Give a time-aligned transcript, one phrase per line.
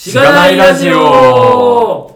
[0.00, 2.12] しがないラジオお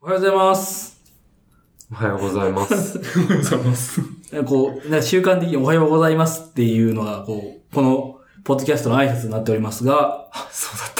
[0.00, 0.98] はようございます。
[1.92, 2.98] おはようございます。
[2.98, 4.00] ございます。
[4.46, 10.94] こう、なんか習慣的におはようございますっていうのが、こう、この、ポッドキャストの挨拶になっておりますが、そうだっ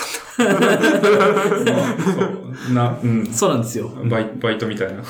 [2.36, 2.41] た
[2.72, 3.26] な、うん。
[3.26, 3.88] そうなんですよ。
[3.88, 5.02] バイバイトみたいな。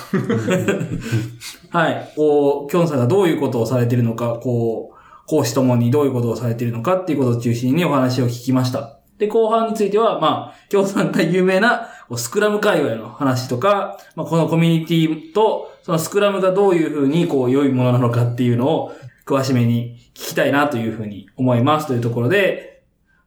[1.71, 2.13] はい。
[2.17, 8.99] こう、きょんさんがどういうことをされているのか、こう、講師ともにどういうことをされているのかっていうことを中心にお話を聞きました。
[9.19, 18.93] で、後半については、まあ、きょんさんが有名なスクラム界隈の話とか、まあ、このコミュニティと、そのスクラムがどういうふうに、こう、良いものなのかっていうのを、
[19.25, 22.83] 詳しめに聞きたいなというふうに思いますというところで、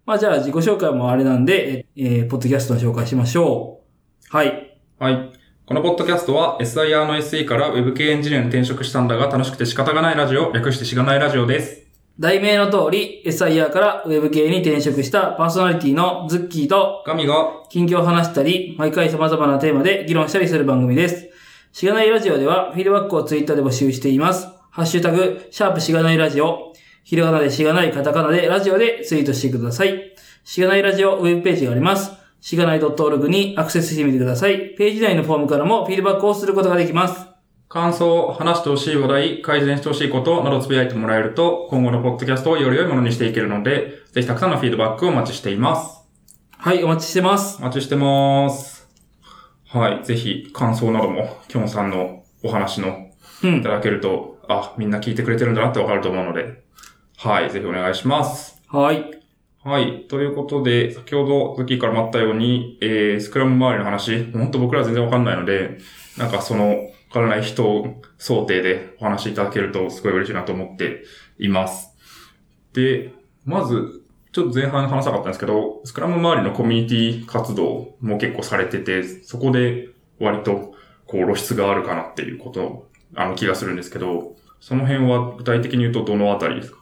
[0.06, 3.75] まあ、じゃあ自己紹介もあれなんで、えー、ポッドキャストの紹介しましょう。
[4.36, 4.78] はい。
[5.00, 5.32] はい。
[5.66, 11.84] このポッドキャストは SIR の SE から Web 系エンジニアに転職したんだが楽しくて仕方がないラジオ、略してしがないラジオです。
[12.20, 21.30] 題名の通り、SIR から Web 系に転職したパーソナリティのズッキーとガミが、近況を話したり、毎回様々なテーマで議論したりする番組です。
[21.72, 24.50] しがないラジオでは、フィードバックをツイッターで募集しています。
[24.70, 26.74] ハッシュタグ、シャープしがないラジオ、
[27.06, 30.14] ひらがなでしがない、カタカナでラジオでツイートしてください。
[30.44, 32.25] しがないラジオウェブページがあります。
[32.42, 34.76] しがない .org にアクセスしてみてください。
[34.76, 37.26] ページ内のフォームからもフィードバックをすることができます。
[37.68, 46.02] 感想、話してほしい話題、改善してほしいことなどつぶやいてもらえると、今後のポッドキャストをより良いものにしていけるので、ぜひたくさんのフィードバックをお待ちしています。
[46.58, 47.58] はい、お待ちしてます。
[47.60, 48.88] お待ちしてます。
[49.68, 50.06] はい。
[50.06, 53.10] ぜひ、感想なども、きょんさんのお話の
[53.44, 53.70] うんいた。
[53.70, 56.64] だけると、あ、みんな聞いてくれてるんだなってわかると思うので、
[57.18, 57.50] はい。
[57.50, 58.62] ぜひお願いします。
[58.70, 59.25] はい。
[59.68, 60.06] はい。
[60.08, 65.80] ということで、先ほど、ズッキーからもあったように、えー、スクラム周りの話、本当僕ら全然わかんないので、
[66.20, 71.04] なんかその、わからない人想定でお話しいただけると、すごい嬉しいなと思って
[71.40, 71.90] います。
[72.74, 73.12] で、
[73.44, 79.88] まず、ちょっと前半話したかったんですけど、スクラム周りのコミュニティ活動も結構されてて、そこで
[80.20, 80.76] 割と、
[81.08, 86.78] こう露出があるかなっていうこと、あの気がするんですけど、その辺は具体的に言うとどのあたりですか？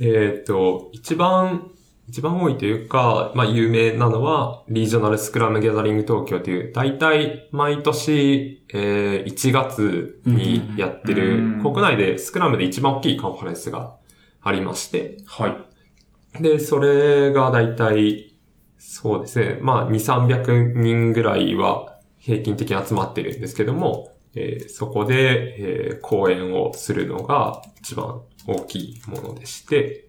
[0.00, 1.70] えっ、と、一番、
[2.08, 13.96] 一番多いというか、まあ有名なのは、リージョナルスクラムギャザリング東京という、大体毎年、えー1月にやってる、うん国内でスクラムで一番大きいカンファレンスが
[14.42, 16.42] ありまして、はい。
[16.42, 18.34] で、それが大体、
[18.78, 19.58] そうですね。
[19.62, 30.08] まあ、2、300人ぐらいは平均的に集まってるんですけども、えーそこで、えー講演をするのが一番大きいものでして、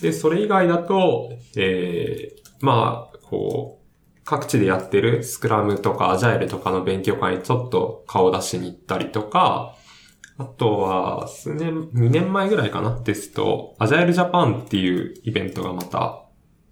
[0.00, 9.74] で、それ以外だと、えーまあ、こう、各地でやってるスクラムとかアジャイルとかの勉強会にちょっと顔出しに行ったりとか、
[10.36, 16.24] あとは、数年、2年前ぐらいかなですと、アジャイルジャパンっていうイベントがまた、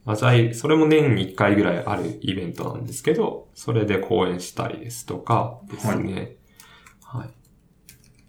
[0.05, 6.37] アジャイル、それも年に1回ぐらいあるイベントなんですけど、それで講演したりですとかですね。
[7.03, 7.31] はい。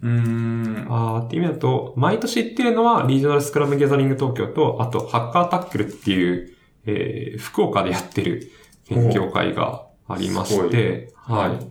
[0.02, 0.86] うーん。
[0.88, 6.54] あーっていう意味だと、毎年行ってるのは、リージョナルスクラムギャザリング東京と、あと、ハッカータックルっていう、
[6.86, 8.50] えー、福岡でやってる
[8.88, 11.66] 勉強会がありまして、はい。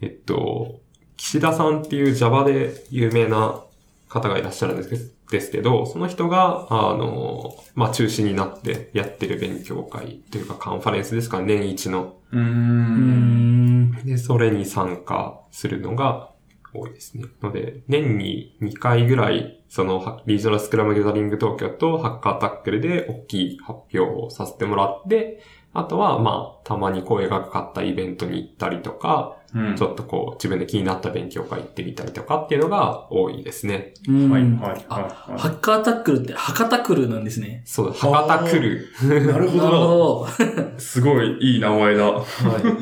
[0.00, 0.80] えっと、
[1.16, 3.60] 岸田さんっていう Java で有名な
[4.08, 12.16] 方がいらっしゃるんですけど、ですけど、その人が、あの、まあ、中心になってやってる勉強会というかカンファレンスですか、年一の。
[12.32, 13.92] うん。
[14.04, 16.30] で、それに参加するのが
[16.78, 17.24] 多いですね。
[17.42, 33.94] ので、年に2回ぐらい、その、リージョナルスクラムギャザリング東京とハッカータックルで大きい発表をさせてもらって、あとは、まあ、たまに声がかかったイベントに行ったりとか、うんちょっとこう、自分で気になった勉強会行ってみたりとかっていうのが多いですね。
[34.06, 37.62] うんはい、はい、あはいハッカータックルって、ハカタクルなんですね。
[37.64, 38.88] そう、博多来る。
[39.02, 39.26] い。
[39.26, 39.98] なるほなるほど。
[40.18, 40.26] ど。
[40.78, 42.04] すごいいい名前だ。
[42.04, 42.24] はい。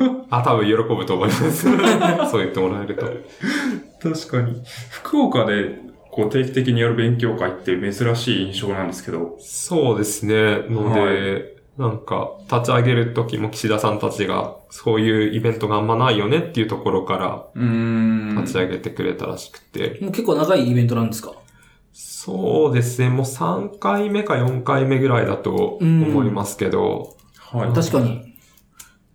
[0.29, 1.61] あ、多分喜ぶと思います。
[2.29, 3.05] そう言ってもらえると。
[4.01, 4.61] 確かに。
[4.89, 5.79] 福岡で、
[6.11, 9.37] こう、定期的にやる勉強会って珍しい印象なんですけど。
[9.39, 10.65] そうですね。
[10.69, 17.45] ので、なんか、立ち上げる時も岸田さんたちが、そういうイベントがあんまないよねっていうところから
[18.41, 19.99] 立ち上げてくれたらしくて。
[20.01, 21.33] もう結構長いイベントなんですか？
[21.93, 23.09] そうですね。
[23.09, 27.15] もう3回目か4回目ぐらいだと思いますけど。
[27.37, 27.73] はい。
[27.73, 28.35] 確かに。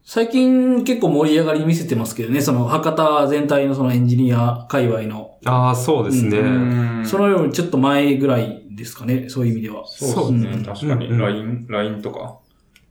[0.04, 5.38] 最近結構盛り上がり見せてますけどね、その博多全体のそのエンジニア界隈の。
[5.44, 6.38] ああ、そうですね。
[6.38, 9.86] うーんそのよりちょっと前ぐらいですかね、そういう意味では。
[9.86, 10.50] そうですね。
[10.50, 12.38] うん確かに、うん LINE、LINE とか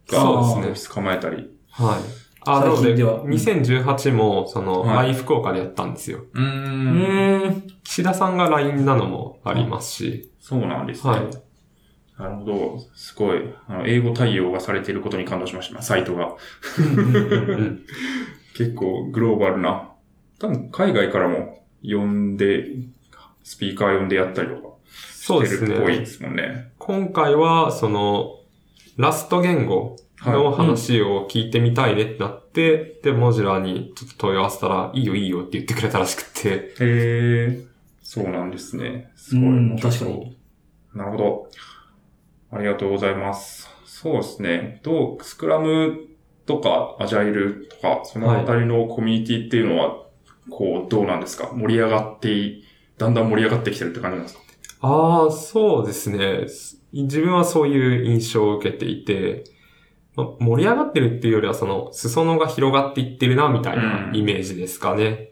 [0.07, 1.49] そうですねオフィス構えたり。
[1.69, 2.21] はい。
[2.45, 6.25] あ、なので、最近では2018も、その、は福岡でやったんですよ。
[6.33, 7.63] うん。
[7.83, 11.13] 岸田さんが LINE なのもありますし、そうなんですね。
[11.13, 11.21] はい
[12.21, 12.79] なるほど。
[12.93, 13.39] すごい。
[13.67, 15.81] あの、英語対応がされていることに感動しました。
[15.81, 16.35] サイトが。
[16.77, 17.81] うん
[18.53, 19.89] 結構グローバルな。
[20.37, 22.67] 多分海外からも呼んで、
[23.43, 24.69] スピーカー呼んでやったりとか
[25.13, 26.05] そうですしてるっぽいでね。
[26.05, 26.71] すもんね。
[26.77, 28.40] 今回は、その、
[28.97, 37.63] ラスト言語の話を聞いてみたいねってなって、で、モジュラーにちょっと問い合わせたら、いいよいいよって言ってくれたらしくて、へえ、
[38.01, 39.11] そうなんですね。
[39.15, 39.45] すごい。
[39.47, 40.37] うん面白そう確かに。
[40.93, 41.47] なるほど。
[42.51, 43.69] ありがとうございます。
[43.85, 44.81] そうですね。
[44.83, 45.99] どう、スクラム
[46.45, 50.03] とか、アジャイルとか、そのあたりのコミュニティっていうのは、
[50.49, 51.51] こう、どうなんですか？
[51.53, 52.63] 盛り上がってい、
[52.97, 54.41] だんだん盛り上がってきてるって感じなんですか？
[54.81, 56.47] ああ、そうですね。
[56.93, 59.43] 自分はそういう印象を受けていて、
[60.15, 65.31] ま盛り上がってるっていうよりは、その、裾野が広がっていってるな、みたいなうんイメージですかね。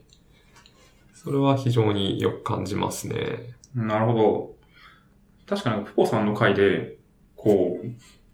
[1.14, 3.56] それは非常によく感じますね。
[3.76, 4.56] なるほど。
[5.48, 6.98] 確かに、プポさんの回で、
[7.36, 7.88] こう、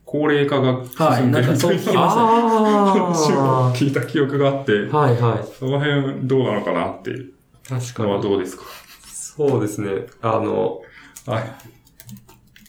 [0.06, 3.38] 高齢化が進んでるはいなんかそう聞きました話を
[3.69, 5.44] あ 聞いた記憶があって、あ、はいはい。
[5.57, 7.33] その辺どうなのかなっていう
[7.71, 8.21] のは確かに。
[8.21, 8.63] どうですか？
[9.07, 10.06] そうですね。
[10.21, 10.80] あの、
[11.25, 11.44] はい。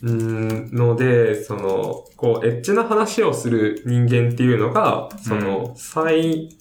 [0.03, 6.57] うーん、ので、その、こう、エッチな話をする人間っていうのが、その、最、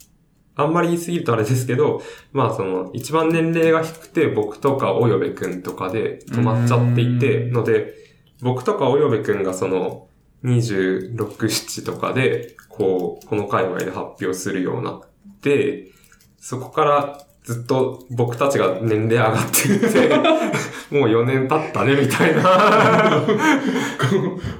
[0.56, 2.02] あんまり言い過ぎるとあれですけど、
[2.32, 7.52] まあその、一番年齢が低くて、僕とかおよべくんとかで止まっちゃっていて、うん。
[7.52, 7.94] ので、
[8.42, 10.08] 僕とかおよべくんがその、
[10.46, 15.02] 26、7とかで、こう、この界隈で発表するようになっ
[15.42, 15.92] て、
[16.38, 20.10] そこからずっと僕たちが年齢上がっていって、
[20.90, 22.42] もう4年経ったね、みたいな。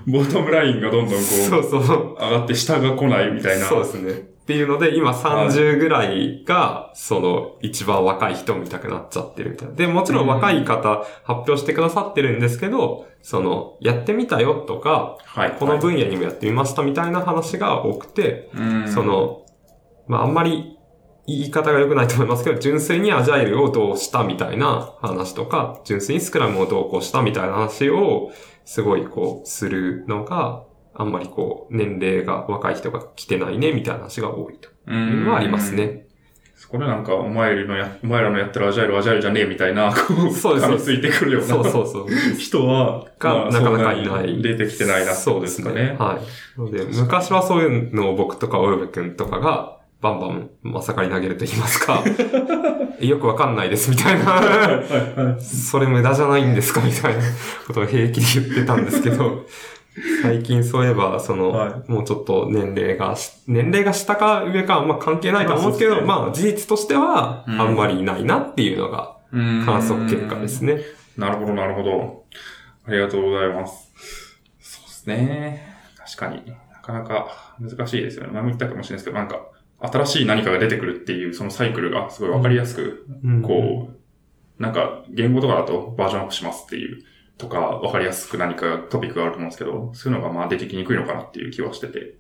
[0.06, 2.16] ボトムラインがどんどんこう、そうそう。
[2.20, 3.66] 上がって下が来ないみたいな。
[3.66, 4.12] そうですね。
[4.12, 4.14] っ
[4.46, 9.74] ていうので、今30ぐらいが、その、一番若い人を見たくなっちゃってるみたいな。
[9.74, 15.56] で、もちろん若い方発表してくださってるんですけど、その、やってみたよとか、はい。
[15.60, 19.42] この分野にもやってみましたみたいな話が多くて、うんそ、の、
[20.08, 20.75] まあ、あんまり
[21.28, 28.32] 言い方が良くないと思いますけど、純粋にアジャイルをどうしたみたいな話とか、純粋にスクラムをどうこうしたみたいな話を、
[28.64, 30.64] すごいこう、するのが、
[30.94, 35.74] あんまりこう、年齢が若い人が来てないね、みたいな話が多いとういうのはあります。
[35.74, 36.06] ね。
[36.56, 41.48] そこでなんか、お前らのや、お前らのやってるアジャイルアジャイルじゃねえみたいな、こう、そうです噛みついてくるような。
[41.48, 42.08] そうそうそう。
[42.38, 44.34] 人は、が、まあなかなかいない。
[44.34, 45.90] に出てきてないなそうですすかね。
[45.90, 45.96] ね。
[46.00, 46.20] は
[46.58, 46.60] い。
[46.60, 49.75] ので、昔はそういうのを僕とかおよべくんとかが、
[50.06, 52.04] バンバン、まさかに投げると言いますか、
[53.02, 57.22] えよくわかんないですみたいな、それ無駄じゃないんですかみたいな
[57.66, 59.46] ことを平気で言ってたんですけど、
[60.22, 70.82] 最近そういえば、その、はもうちょっと年齢がし、年齢が下か上かま関係ないと思うんですけど、まあまあ事実としては、うんあんまりいないなっていうのが観測結果ですね。
[71.18, 72.26] なるほど、なるほど。
[72.88, 73.92] ありがとうございます。
[74.60, 75.76] そうですね。
[75.98, 78.34] 確かになかなか難しいですよね。
[78.34, 79.40] 前も言ったかもしれないですけど、なんか、
[79.88, 87.04] 新しい何かが出てくるっていう、そのサイクルがすごいわかりやすく、うんこう、なんか、言語とかだとバージョンアップしますっていう、
[87.38, 92.16] とか、わかりやすく何かトピックがあると思うんですけど、そういうのがまあ出てきにくいのかなっていう気はしてて、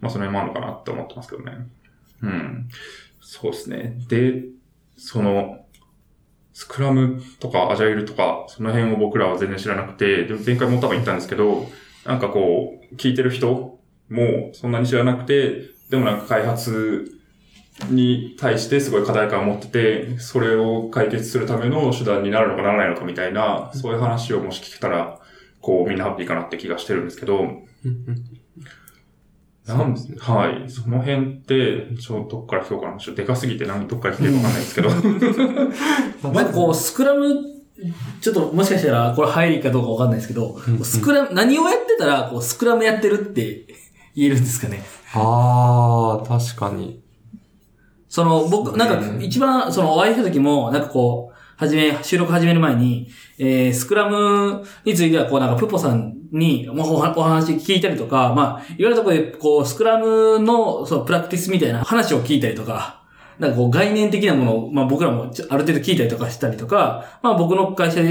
[0.00, 1.66] まあその辺もあるのかなって思ってますけどね。
[2.22, 2.68] うん。
[3.20, 3.96] そうですね。
[4.08, 4.44] で、
[4.96, 5.64] その、
[6.52, 11.66] スクラムとかアジャイルとか、その辺を僕らは全然知らなくて、で、前回も多分言ったんですけど、
[12.04, 13.78] なんかこう、聞いてる人
[14.10, 17.20] もそんなに知らなくて、でもなんか開発
[17.90, 25.20] に対してすごい課題感を持ってて、それを解決するための手段になるのかならないのかみたいな、そういう話をもし聞けたら、
[25.60, 27.44] こう、みんなハッピーかなって気がしてるんですけど、
[29.66, 30.70] なんですねはい。
[30.70, 32.96] その辺って、ちょ、どっから聞こうかな。
[32.96, 36.32] ちょっとでかすぎて何、どっから聞いてるかわかんないですけど。
[36.32, 37.34] なんかこう、スクラム、
[38.22, 43.81] ちょっともしかしたらこれ入りかどうかわかんないですけど、スクラム、何をやってたら、こう、スクラムやってるって
[44.14, 44.82] 言えるんですかね。
[45.14, 47.02] ああ、確かに。
[48.08, 63.02] その、僕、なんか、一番、その、お会いした時も、なんかこう、はじめ、収録始める前に、えー、スクラムについては、こう、なんか、プポさんに、もうおお話聞いたりとか、まあ、いろんなところで、こう、スクラムの、そう、プラクティスみたいな話を聞いたりとか、
[63.38, 68.02] なんかこう、概念的なものを、まあ、僕らもある程度聞いたりとかしたりとか、まあ、僕の会社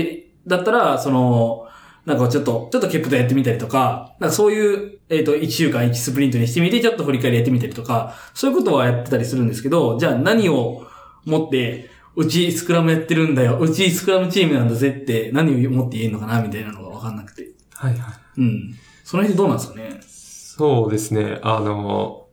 [0.47, 1.60] だったら、その、
[2.05, 10.87] なんかちょっと、ちょっとケプトやってみたりとか、なんかそういう、えっ、と、1週間1スプリントにしてみて、ちょっと振り返りやってみたりとか、そういうことはやってたりするんですけど、じゃあ何を
[11.25, 17.51] 持って、うちスクラムやってるんだよ、うちスクラムチームなんだぜって何を持って言えるのかなみたいなのがわかんなくて。
[17.73, 18.41] はいはい。
[18.41, 18.75] うん。
[19.03, 19.99] その辺どうなんですかね？
[20.01, 21.39] そうですね。
[21.41, 22.27] あの、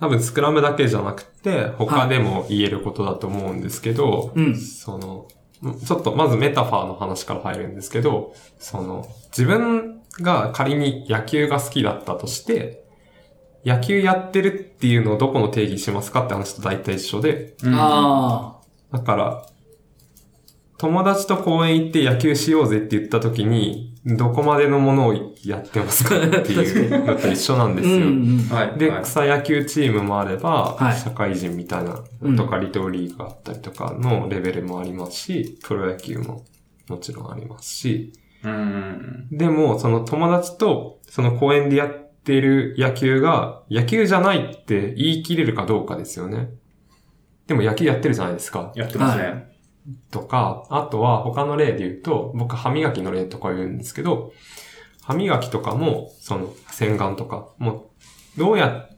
[0.00, 5.28] 多分スクラムだけじゃなくて、他でも言えることだと思うんですけど、うんその、
[5.72, 12.84] ちょっとまずメタファーの話から入るんですけど、その、自分が仮に野球が好きだったとして、
[13.64, 17.74] 野球やってるっていうのをどこの定義しますかって話と大体一緒で、うん。
[17.74, 18.60] あ
[18.92, 19.46] だから、
[20.76, 27.74] 友達と公園行って野球しようぜって言った時に、どこまでのものをやってますかっていう のと一緒なんあ。
[27.74, 27.94] ですよ。
[27.96, 28.38] うんうん。
[28.50, 28.78] はい。
[28.78, 36.44] で、はい草野球チームもあれば、はい社会人みたいなうん、とかリトルリーグがあったりとかのレベルもありますし、プロ野球も
[36.88, 38.12] もちろんありますし、
[38.44, 39.28] うん。
[39.32, 46.50] でも、その友達と、その公園でやってる野球が、野球じゃないって言い切れるかどうかですよね。
[47.46, 48.72] でも野球やってるじゃないですか。
[48.74, 49.53] やってますね。
[50.10, 54.32] とか、あとは他の例で言うと、僕歯磨きの例とか言うんですけど、
[55.02, 57.90] 歯磨きとかも、その洗顔とか、も
[58.36, 58.88] う、どうや、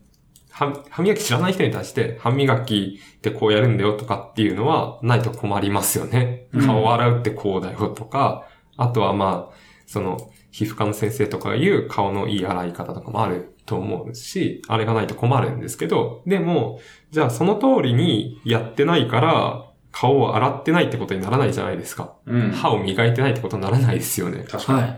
[0.51, 6.49] 歯歯磨き知らない人に対して、歯磨きってこうやるんだよとかっていうのはないと困りますよね。
[6.53, 9.55] うん顔を洗うってこうだよとか、あとはまあ、
[9.87, 10.17] その、
[10.51, 19.66] 皮膚科の先生とかが言う顔のいい洗い方とかもあると思うし、あれがないと困るんですけど、でも、じゃあその通りにやってないから、
[19.99, 22.13] 顔を洗ってないってことにならないじゃないですか。
[22.27, 22.51] うん。
[22.51, 24.45] 歯を磨いてないってことにならないですよね。
[24.47, 24.83] 確かに。
[24.83, 24.91] はい。
[24.91, 24.95] っ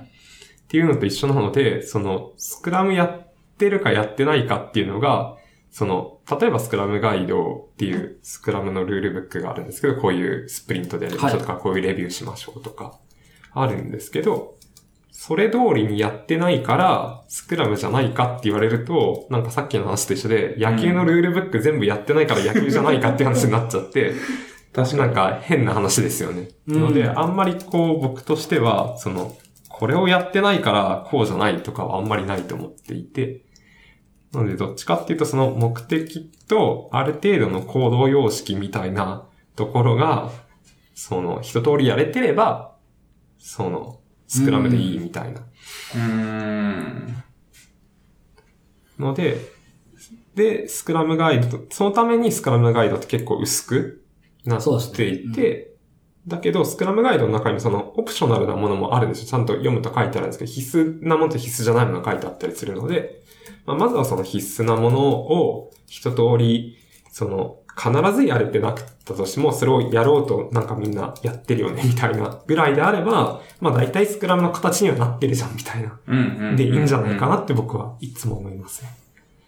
[0.67, 5.37] ていうのと一緒なので、その、スクラムやってるかやってないかっていうのが、
[5.71, 12.99] その、例えばスクラムガイドっていうスクラムのルールブックがあるんですけど、こういうスプリントでやりましょうとか、こういうレビューしましょうとか、
[13.52, 14.57] あるんですけど、
[15.12, 24.12] それ通りにやってないから、スクラムじゃないかって言われると、なんかさっきの話と一緒で、野球のルールブック全部やってないから野球じゃないかって話になっちゃって、
[24.73, 26.49] 確なんか変な話ですよね。
[26.67, 29.37] うんので、あんまりこう僕としては、その、
[29.69, 33.45] これをやってないからこうじゃないとかはあんまりないと思っていて、
[34.33, 40.31] なのでどっちかっていうとその目的とある程度の行動様式みたいなところが、
[40.95, 42.77] その一通りやれてれば、
[43.39, 45.41] その、スクラムでいいみたいな。
[45.41, 47.23] うーん。
[48.99, 49.41] ので、
[50.35, 54.05] で、スクラムガイドと、そのためにスクラムガイドって結構薄く
[54.45, 55.75] なっていて、
[56.26, 59.28] だけど、スクラムガイドの中にもそのオプショナルなものもあるんですよ。
[59.28, 63.23] ちゃんと読むと書いてあるんですけど、必須なものと必須じゃないものが書いてあったりするので、
[63.64, 66.76] まあ、まずはその必須なものを一通り、
[67.11, 75.99] その、必ずやれてなかったとしても、それをやろうとなんかみんなやってるよね、みたいなぐらいであれば、まあ大体スクラムの形にはなってるじゃん、みたいな。
[76.57, 78.90] で、いいんじゃないかなって僕はいつも思いますね。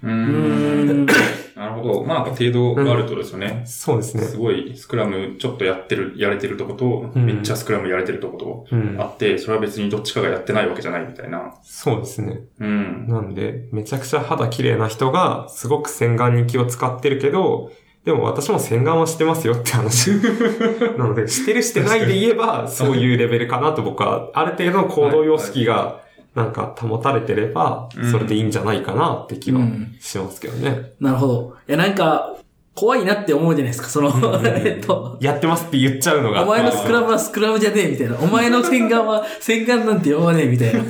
[0.02, 0.08] う。
[0.08, 1.06] うんん。
[1.56, 2.04] なるほど。
[2.04, 3.62] まあ、程度があるとですよね。
[3.66, 4.22] そうですね。
[4.22, 9.04] すごい、スクラムちょっとやってる、やれてるとこと、うんめっちゃスクラムやれてるとことうんあ。
[9.04, 11.54] って、それは別にどっちかがやってないわけじゃないみたいな。
[11.62, 12.40] そうですね。
[12.60, 13.06] うん。
[13.08, 17.70] なんで、めちゃくちゃ肌綺麗な人が、すごく洗顔に気を使ってるけど、
[18.04, 20.10] でも私も洗顔はしてますよって話。
[20.96, 25.99] なので、してるしてないで言えば、そういうレベルかなと僕は、ある程度の行動様式が、
[26.34, 30.92] なんか保たれてればう、んそれでいいんじゃないかなって気はうんしますけどね。
[31.00, 31.56] なるほど。
[31.68, 32.36] いや、なんか、
[32.74, 34.10] 怖いなって思うじゃないですか、その、
[34.42, 36.44] えっと、やってますって言っちゃうのが。
[36.44, 38.16] お前のスクラムはスクラムじゃねえみたいな。
[38.18, 40.80] お前の洗顔は 洗顔なんて呼ばねえみたいな。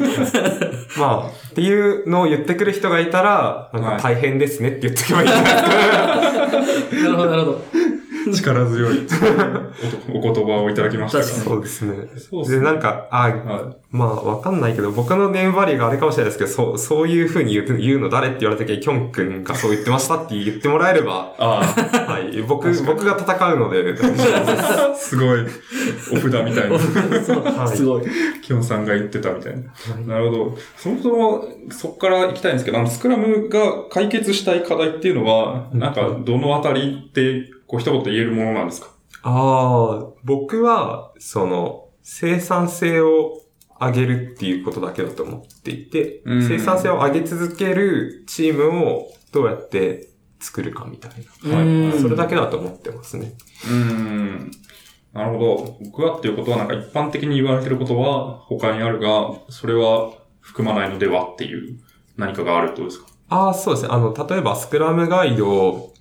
[0.98, 7.02] まあ、っていうのを言ってくる人がいたら、なんか大変ですねって言ってけばいいんじゃないですか。
[7.02, 7.64] なるほど、なるほど。
[8.32, 9.06] 力強い。
[10.12, 11.22] おお言葉をいただきました。
[11.22, 11.94] そうですね。
[12.16, 12.58] そうっすね。
[12.58, 23.96] で、なんか、あ、はまあ、わかんないけど、僕のネームバリューがあれかもしれないですけど、そう、そういう風に言う言うの誰って言われた時に、キョン君がそう言ってましたって言ってもらえれば、あはい、僕、僕が戦うので、
[24.94, 25.40] すごい、
[26.12, 26.78] お札みたいな。
[26.78, 27.42] そう。
[27.42, 27.76] はい。
[27.76, 28.02] すごい。
[28.42, 29.54] キョンさんが言ってたみたい
[30.06, 30.14] な。
[30.14, 30.58] なるほど。
[30.76, 35.80] そもそも、そこから行きたいんですけど、あの、スクラムが解決したい課題っていうのは、うん。
[35.80, 38.88] なんか、どのあたりって、こう、一言言えるものなんですか？
[39.22, 43.40] ああ、僕は、その、生産性を
[43.80, 50.08] 上げるっていうことだけだと思っていて、うん生産性を上げ続けるチームをどうやって
[50.40, 52.00] 作るかみたいはい。
[52.00, 53.34] それだけだと思ってますね。
[53.64, 54.50] うーん。
[55.12, 55.78] なるほど。
[55.84, 61.78] 僕はっていうことは、なんか一般的に言われてることは他にあるが、それは含まないのではっていう
[62.16, 63.06] 何かがあるってことですか？
[63.28, 63.90] ああ、そうですね。
[63.92, 65.92] あの、例えばスクラムガイド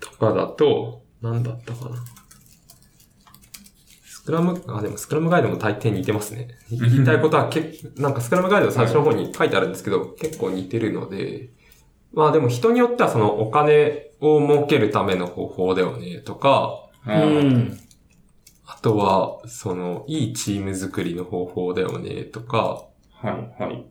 [0.00, 2.04] とかだと、なんだったかな。
[4.04, 6.48] スクラム、あ、でもスクラムガイドも大抵似てますね。
[6.70, 11.50] 言いたいことは結なんかスクラムガイド最初の方に書いてあるんですけど、結構似てるので、
[12.12, 17.48] まあでも人によってはそのお金を儲けるための方法だよねとか、ううん。
[17.58, 17.78] ん。
[18.66, 23.86] あとは、その、いいチーム作りの方法だよねとか、はい、はい。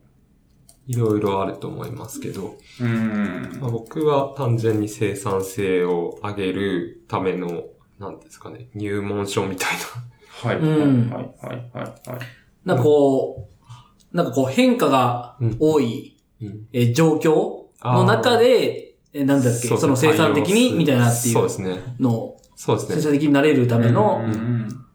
[0.87, 3.57] いろいろあると思いますけど、うん。
[3.59, 7.63] まあ、僕は単純に生産性を上げるための、
[7.99, 9.69] なんですかね、入門書みたい
[10.41, 10.57] はい。
[10.57, 11.23] うんはい。
[11.41, 11.71] はい。
[11.73, 12.09] はい。
[12.09, 12.19] はい。
[12.65, 13.49] なんかこ
[14.13, 16.47] う、なんかこう変化が多い、な。
[16.49, 16.67] うん。
[16.73, 21.95] えー状況の中で、えーなんだっけ、その生産的に、みたいなっていうそうですね。
[21.99, 23.01] のを、生そうですね。
[23.01, 24.85] 産的になれるためうのん。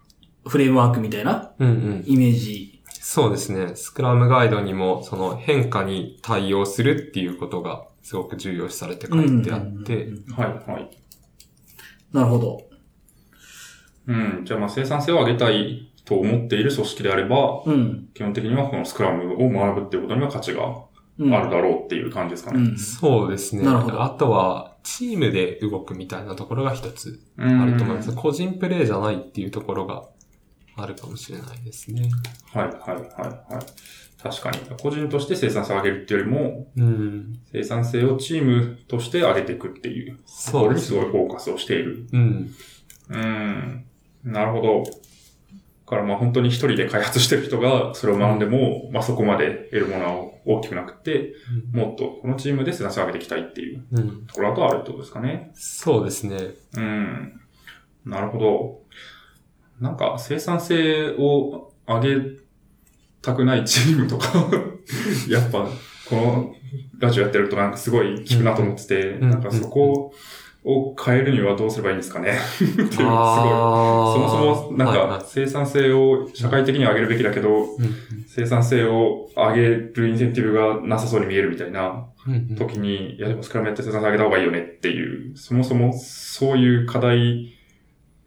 [0.47, 2.04] フレームワークみたいなうんうん。
[2.06, 2.69] イメージ。
[3.12, 3.74] そうですね。
[3.74, 10.70] スクラムガイドにも、その変化に対応するっていうことがすごく重要視されて書いてあって、はい。
[10.70, 10.90] はい。
[12.12, 12.62] なるほど。
[14.06, 14.42] うん。
[14.44, 18.08] じゃあ、まあ、生産性を上げたいと思っている組織であれば、うん。
[18.14, 20.84] 基本的にはこのスクラムを学ぶっていうことには価値が
[21.18, 21.34] うん。
[21.34, 22.60] あるだろうっていう感じですかね。
[22.60, 22.78] うん。
[22.78, 23.64] そうですね。
[23.64, 28.14] なるほどあとは、チームで動くみたいなところが一つうんあると思います。
[28.14, 30.08] 個人プレイじゃないっていうところが
[30.76, 32.10] あるかもしれないですね。
[32.52, 33.66] はい、はい、はい、はい。
[34.22, 34.58] 確かに。
[34.80, 37.40] 個人として生産性を上げるっていうよりも、うん。
[37.52, 40.92] 生産性をチームとして上げていくっていうところにす。
[40.92, 42.06] ごいフォーカスをしている。
[42.12, 42.54] うん。
[43.08, 43.84] うん。
[44.24, 44.84] なるほど。
[44.84, 51.34] だからまあ本当に一人で開発してる人がそれを学んでも、まあそこまで得るものは大きくなくて、
[51.72, 54.26] もっとこのチームで生産性を上げていきたいっていううん。
[54.26, 55.50] ところだとあるってことですかね。
[55.54, 56.36] そうですね。
[56.76, 57.40] うん。
[58.04, 58.79] なるほど。
[59.80, 62.40] なんか生産性を上げ
[63.22, 64.50] たくないチームとか、
[65.28, 65.68] やっぱ
[66.08, 66.54] この
[66.99, 69.30] ラジオやってるとなんかすごい聞くなと思ってて、うん。
[69.30, 70.12] なんかそこ
[70.64, 72.32] を変えるにはどうすればいいんですかね。
[72.60, 72.96] っていう、すごい。
[72.96, 77.94] そあもそもなんか生産性を社会的に上げるべきだけど、いうん。
[78.26, 79.62] 生産性を上げ
[79.94, 82.56] るインセンティブがなさそうに見えるみたいなうんうん。
[82.56, 87.54] 時に、いやでもスクラムやって生産性上げた方がいいよねっていう、そもそもそういう課題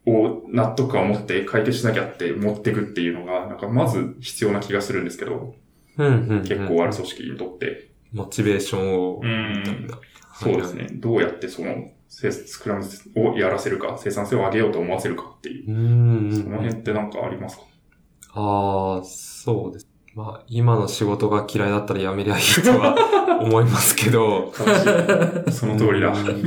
[0.06, 5.56] を納得感を持って解決しなきゃって持っていくっていうのが、なんかまず必要な気がするんですけど、
[5.98, 7.92] うんうんうん結構ある組織にとって。
[8.12, 9.90] モチベーションを、うん。
[10.36, 10.88] そうですね。
[10.94, 15.72] どうやってその、せスクラムをやらせるか、生産性を上げようと思わせるかっていう。
[15.72, 17.64] うんうんその辺ってなんかありますか？
[18.36, 19.88] ああ、そうです。
[20.16, 24.54] まあ、今の仕事が嫌いだったら辞めりゃいいとは思いますけど。
[25.52, 26.10] その通りだ。
[26.10, 26.44] うん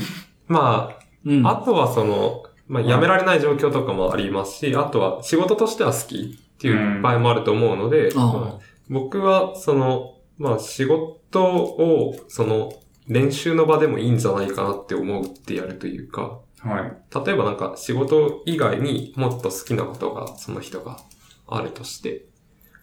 [0.47, 1.45] まうん。
[1.45, 12.73] あ、あとはその、まあ、辞められない状況とかもありますし、あとは仕事としては好きっていう場合もあると思うので、あまあ僕はその、まあ、仕事を、その、
[13.09, 17.25] 練習の場でもいいんじゃないかなって思うってやるというか、はい。
[17.27, 20.99] 例えばなんか仕事以外にもっと好きなことがその人が
[21.47, 22.27] あるとして、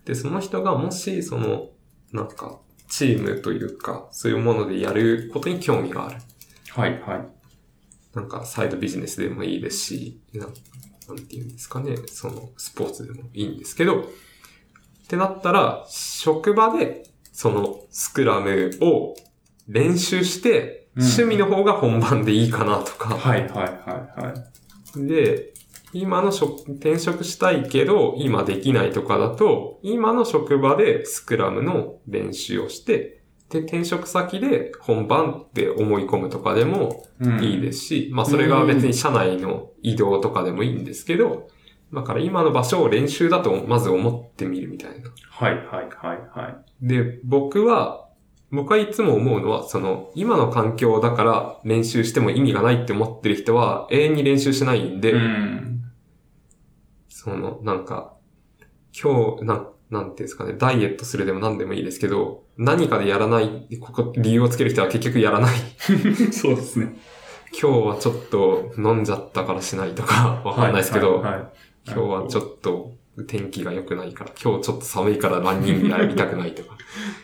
[0.05, 1.69] で、その人がもしその、
[2.11, 6.17] なんか、チームというか、そういうものでやることに興味がある。
[6.69, 7.27] はい、はい。
[8.13, 10.53] なんか、サイドビジネスでもいいですし、なん
[11.07, 14.05] なんていうんですかね、その、スポーツでもいいんですけど、っ
[15.07, 19.15] てなったら、職場で、その、スクラムを
[19.67, 21.03] 練習して、うん。
[21.03, 24.33] 趣味の方が本番でいいかなとか、はい、はい、はい、は
[24.95, 25.07] い。
[25.07, 25.53] で、
[25.91, 33.22] 今の職、転職したいけど、今できないとかだと、今の職場でスクラムの練習をして、
[33.53, 41.47] で、転職先で本番って思い込むとかでもうんいいですし、まあそれが別に社内の移動とかでもいいんですけど、
[41.93, 45.11] だから今の場所を練習だとまず思ってみるみたいな。
[45.29, 46.87] はい、はい、はい、はい。
[46.87, 48.09] で、僕は、
[48.49, 55.83] 僕はいつも思うのは、その、今の環境だから練習しても意味がないって思ってる人は永遠に練習しないんで、うん。
[57.07, 58.15] その、なんか、
[58.99, 65.55] 今日、なん、なんていうんですかね、ダイエットするでも何でもいいですけど、何かでやらない、ここ、理由をつける人は結局やらない。
[66.33, 66.95] そうですね。
[67.51, 71.53] 今日はちょっと飲んじゃったからしないとか、わかんないですけど、はいはいはい
[71.85, 72.93] 今日はちょっと
[73.27, 76.77] 天気が良くないから、今日ちょっと寒いからランニングやりたくないとか、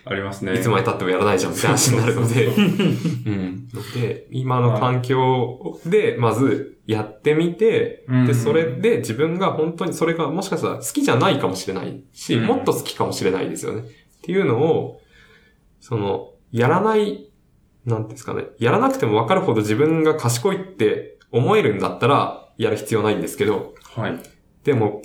[0.05, 0.55] ありますね。
[0.55, 3.67] いつまで経ってもやらないじゃんって話になるので、そうん。
[3.73, 13.82] ので、今の環境で、まずやってみて、うんで、それで自分が本当にそれがもしかしたら好きじゃないかもしれないし、うんもっと好きかもしれないですよね。
[13.82, 13.86] っ
[14.21, 15.01] ていうのを、
[15.79, 17.29] その、やらない、
[17.86, 24.19] なんていうんですかね、やらなくてもわかるほど自分が賢いって思えるんだったら、やる必要ないんですけど、はい。
[24.63, 25.01] でも、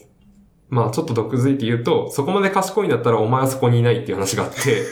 [0.75, 4.83] まあちょっと毒づいて言うと、そこまで賢いんだったらお前はそこにいないっていう話があって、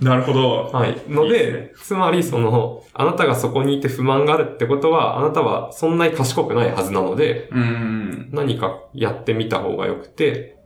[0.04, 0.70] なるほど。
[0.70, 1.00] はい。
[1.08, 8.28] のいいですで、つまりその、あなたがそこにいて不満があるってことは、あなたはそんなに賢くないはずなので、うん。
[8.32, 10.58] 何かやってみた方がよくて、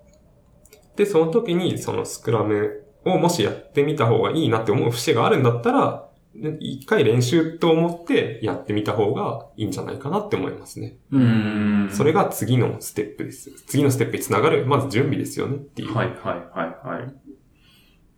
[0.96, 6.08] で、その時にそのスクラムをもしやってみた方がいいなって思う節があるんだったら、で
[6.61, 10.96] 一回練習と思ってやってみた方がいいんじゃないかなって思いますね。
[11.11, 11.18] う。
[11.18, 11.90] うんん。
[11.90, 13.51] それが次のステップです。
[13.66, 15.94] 次のステップにつながる、まず準備ですよねっていう。
[15.94, 17.14] はい、はい、はい、はい。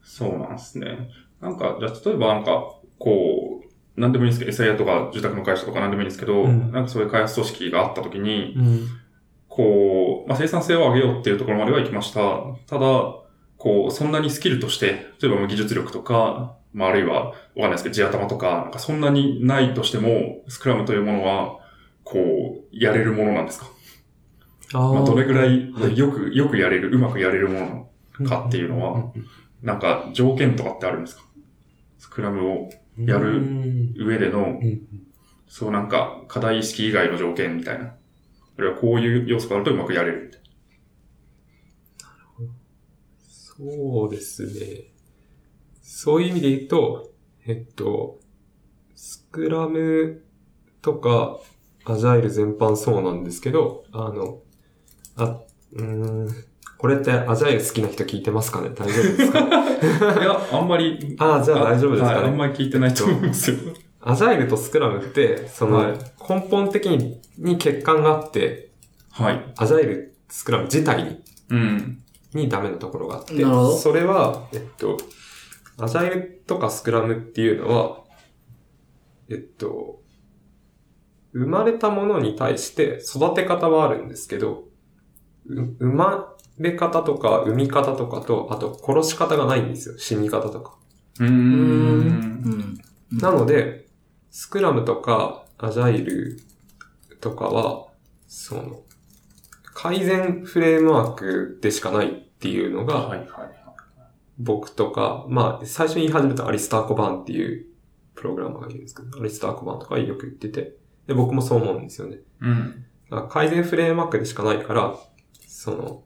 [0.02, 1.08] そうなんですね。
[1.40, 3.62] なんか、じゃあ例えばなんか、こ
[3.96, 8.86] う、なんでもいいんですけど、餌屋とか住宅の会社とかなんでもいいんですけど、うんなんかそういう開発組織があった時に、うん。
[9.48, 12.20] こう、まあ、生産性を上げようっていうところまでは行きました。
[12.66, 13.20] ただ、
[13.58, 21.58] こう、そんなにスキルとして、例えば技術力とか、まあ、あるいは、わかんないですけど、地頭とか、なんかそんなにないとしても、スクラムというものは、
[22.04, 23.66] こう、やれるものなんですか？
[24.74, 25.98] あまあ、どれぐらいはい。
[25.98, 27.88] よく、よくやれる、うまくやれるも
[28.20, 29.12] のかっていうのは、
[29.62, 31.24] なんか条件とかってあるんですか？
[31.98, 33.94] スクラムをやるうん。
[33.96, 34.82] 上でのう、ん。
[35.48, 37.86] そうなんか課題意識以外の条件みたいな。
[37.86, 37.94] あ
[38.62, 40.40] るいはこういう要素があるとうまくやれるみたい
[43.22, 44.92] そうですね。
[45.92, 47.10] そういう意味で言うと、
[47.46, 48.20] えっと、
[48.94, 50.22] スクラム
[50.82, 51.38] とか、
[51.84, 54.38] アジャイル全般そうなんですけど、あの、
[55.16, 55.40] あ、
[55.72, 56.28] うーん、
[56.78, 58.68] これってアジャイル好きな人聞いてますかね？
[58.70, 59.40] 大丈夫ですか？
[59.40, 59.56] な。
[60.22, 61.16] いや、あんまり。
[61.18, 62.14] ああ、じゃあ大丈夫ですかね？
[62.18, 63.56] はいあんまり聞いてないと思いますよ。
[64.00, 65.98] アジャイルとスクラムって、その、はい
[66.28, 68.70] 根本的にに欠陥があって、
[69.10, 69.52] はい。
[69.58, 72.02] アジャイル、スクラム自体にうん。
[72.32, 74.96] にダメなところがあって、なるほどそれは、えっと、
[75.80, 78.00] アジャイルとかスクラムっていうのは、
[79.28, 80.00] えっと、
[81.32, 84.64] 生まれたものに対して育て方はあるんですけど、
[85.46, 89.98] う生まれ方とか産み方とかと、あと殺し方がないんですよ。
[89.98, 90.76] 死に方とか。
[91.20, 92.78] うん。
[93.12, 93.86] なので、
[94.30, 96.40] スクラムとかアジャイル
[97.20, 97.86] とかは、
[98.26, 98.82] その、
[99.74, 103.59] 改善フレームワークでしかないっていうのが、はいはい。
[104.40, 107.66] 僕とか、まあ、最初に言い始めたアリスター・コバーンっていう
[108.14, 110.76] プログラマーがいるんですけど、アリスター・コバーンとかよく言ってて、
[111.06, 112.20] で、僕もそう思うんですよね。
[112.40, 112.86] うん。
[113.10, 114.94] だから改善フレームワークでしかないから、
[115.46, 116.04] その、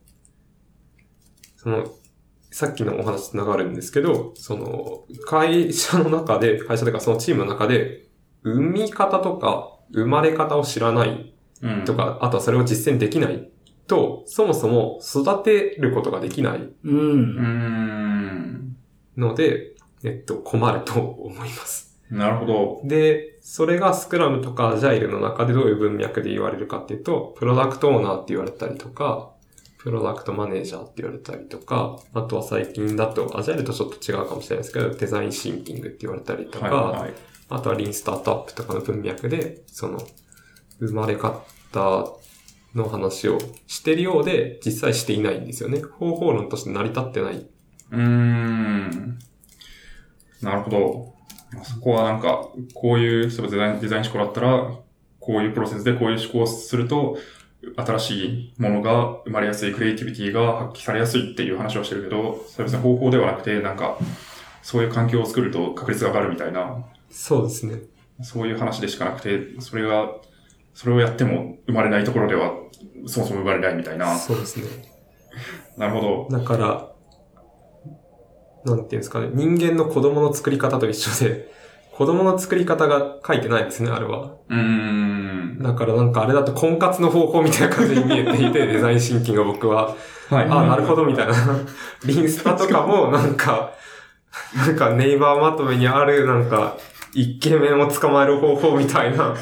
[1.57, 1.87] その、
[2.51, 8.09] さっきのお話つながるんですけど、その、会社の中で、会社とかそのチームの中で、
[8.43, 11.85] 産み方とか、生まれ方を知らないうん。
[11.85, 11.95] と。
[11.95, 13.49] か、あとはそれを実践できない
[13.87, 18.77] と、そもそも育てることができないうん。
[19.17, 21.99] ので、えっと、困ると思います。
[22.11, 22.81] なるほど。
[22.85, 29.31] で、それがスクラムとかアジャイルの中でどういう文脈で言われるかっていうと、プロダクトオーナーって言われたりとか、
[29.79, 37.15] プロダクトマネージャーって言われたりとか、あとは最近だと、アジャイルとちょっと違うかもしれないですけど、デザインシンキングって言われたりとか、はいはい。
[37.51, 39.99] あとはリンスタートアップとかの文脈で、その、
[40.81, 41.41] 生まれ方
[42.75, 45.81] の話をしてるようで、実際していないんですよね。
[45.81, 47.37] 方法論として成り立ってない。
[47.37, 49.19] うーん。
[50.43, 51.15] なるほど。
[51.63, 54.75] そこはなんか、こういう、例えばデザインデザイン思考だったら、
[55.21, 57.17] こういうプロセスでこういう思考をすると、
[57.77, 63.99] 新しいものが生まれやすい、クリエイティビティが発揮されやすいっていう話をしてるけど、それは別に方法ではなくて、なんか、
[64.63, 67.81] そういう環境を作ると確率が上がるみたいな、そうですね。
[68.23, 70.11] そういう話でしかなくて、それが、
[70.75, 72.53] それをやっても生まれないところでは、
[73.07, 74.17] そもそも生まれないみたいな。
[74.17, 74.65] そうですね。
[75.77, 76.39] なるほど。
[76.39, 76.95] だから、
[78.65, 81.53] なんていうんですかね、人間の子供の作り方と一緒で、
[81.93, 84.33] 子供の作り方が書いてないんですね、あれは。
[84.49, 85.59] うーん。
[85.63, 89.95] だからなんかあれだと婚活の方法みたいな感じに見えていて、 デザインシンキングが僕は、
[90.31, 90.47] はい。
[90.49, 91.35] あ、なるほどみたいな。
[92.05, 93.73] リンスタとかもなんか、
[94.57, 96.77] なんかネイバーまとめにあるなんか、
[97.15, 99.35] イケメンを捕まえる方法みたいな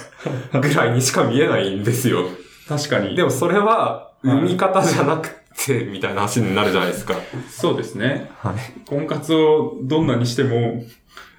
[0.61, 2.25] ぐらいにしか見えないんですよ。
[2.69, 3.17] 確かに。
[3.17, 5.29] でもそれは、産み方じゃなく
[5.67, 7.15] て、みたいな話になるじゃないですか。
[7.51, 8.31] そうですね。
[8.39, 8.57] はい。
[8.89, 10.85] 婚活をどんなにしても、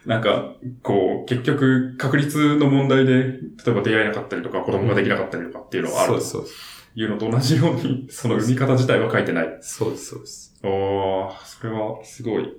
[0.05, 6.51] なんか、こう、結局、確率の問題で、例えば出会えなかったりとか、子供ができなかったりとかっていうのはあるとそうそう。
[6.95, 9.57] いうのと同じように、その産み方自体は書いてない。
[9.62, 10.55] そうです、そうです。
[10.63, 12.53] おー、それはすごい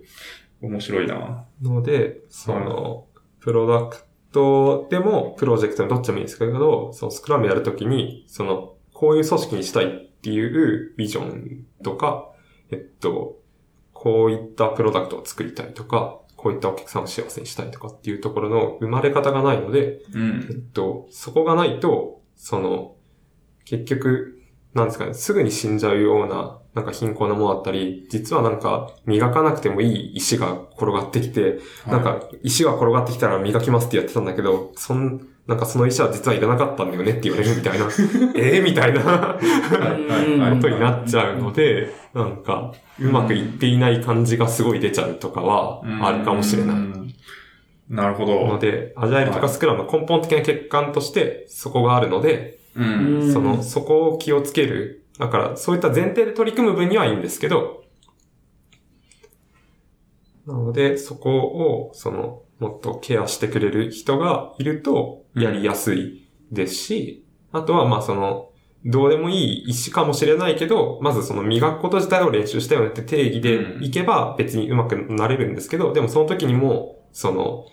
[0.60, 1.44] 面白いな。
[1.62, 3.06] ので、その、
[3.40, 4.03] プロダク
[4.34, 12.30] トでも、プロジェクトにどっちもいいんですけど、そのスクラムやるときに、その、こういう組織にしたいっていうビジョンとか、
[12.70, 13.38] えっと、
[13.92, 20.64] こういったプロダクトを作りたいとか、こういったお客さんを幸せにしたいとかっていうところの生まれ方がないので、うえん。
[20.68, 22.96] っと、そこがないと、その、
[23.64, 24.42] 結局、
[24.74, 37.86] なんですかね、すぐに死んじゃうような、なんか貧困なものだったり、実はなんか磨かなくてもいい石が転がってきて、なんか石が転がってきたら磨きますってやってたんだけど、そん、なんかその石は実はいらなかったんだよねって言われるみたいな、
[38.34, 46.76] ええみたいなことになっちゃうので、なんか、うまくいっていない感じがすごい出ちゃうとかはあるかもしれない。
[46.76, 47.14] い。
[47.88, 48.46] なるほど。
[48.46, 53.32] ので、アジャイルとかスクラムの根本的な欠陥として、そこがあるので、うん。
[53.32, 55.03] その、そこを気をつける。
[55.18, 57.84] だから、そういった前提で取り組む分にはいいんですけど、
[60.46, 68.50] なので、そこを、その、もっとケアしてくれる人がいると、やりやすいですし、あとは、まあその、
[68.84, 77.64] どうでもいい石かもしれないけど、まずその磨くこと自体を練習したよねって定義でいけば別に上手くなれるんですけど、でもその時にも、その、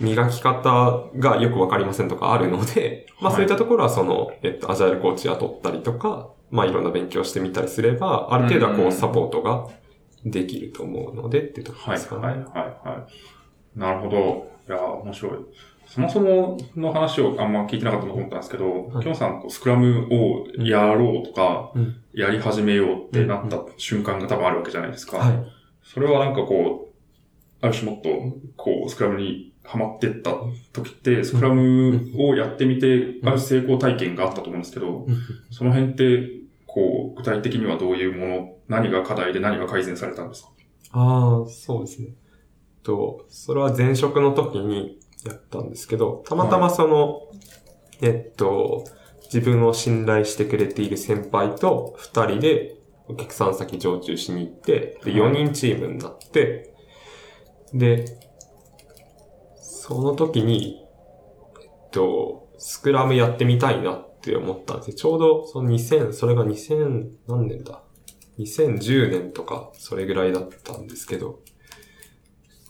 [0.00, 9.68] 磨き方がよくわかりませんとかあるので、まあそういったところはその、えっと、アジャイルコーチ雇ったりとか、まあいろんな勉強してみたりすれば、ある程度はこうサポートが
[10.24, 12.22] できると思うのでってとこですかね。
[12.22, 12.44] はい、はい、
[12.88, 13.06] は
[13.76, 13.78] い。
[13.78, 14.52] なるほど。
[14.68, 15.32] いやー、面白い。
[15.86, 25.18] そもそもの話をあんま聞いてなかったと思ったんですけど、はいきょんさん、こうスクラムをやろうとか、うんやり始めようってなった瞬間が多分あるわけじゃないですか。
[25.18, 25.44] はい。
[25.82, 28.08] それはなんかこう、ある種もっと、
[28.56, 30.34] こう、スクラムにハマってった
[30.72, 35.06] 時って、スクラムをやってみて、ある成功体験があったと思うんですけど、
[35.50, 36.30] その辺って、
[36.66, 40.50] こう、具体的にはどういうもの、何が課題で何が改善されたんですか？
[40.92, 42.08] ああ、そうですね。
[42.82, 47.22] と、それは前職の時にやったんですけど、たまたまその、
[48.00, 48.84] えっと、
[49.32, 52.76] 自分を信頼してくれている先輩と二人で
[53.08, 56.74] お客さん先常駐しに行って、で、4人チームになって、
[57.72, 58.04] で、
[59.86, 60.84] その時に、
[61.62, 64.96] えっと、スクラムやってみたいなって思ったんですよ。
[64.96, 67.82] ちょうど、その2000、それが2000、何年だ
[68.36, 71.38] ?2010 年とか、それぐらいだったんですけど、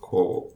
[0.02, 0.52] こ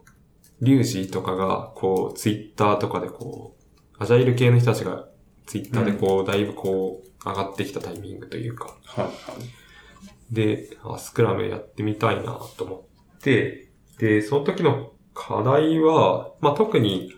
[0.61, 5.09] う、リュウジとかが、こう、ツイッターとかでこう、アジャイル系の人たちが、
[5.47, 10.35] ツイッターでこう、だいぶこう、上がってきたタイミングというか、はい、はい。
[10.35, 17.15] で、あスクラムやってみたいなと思って、で、その時の課題は、まあ、特に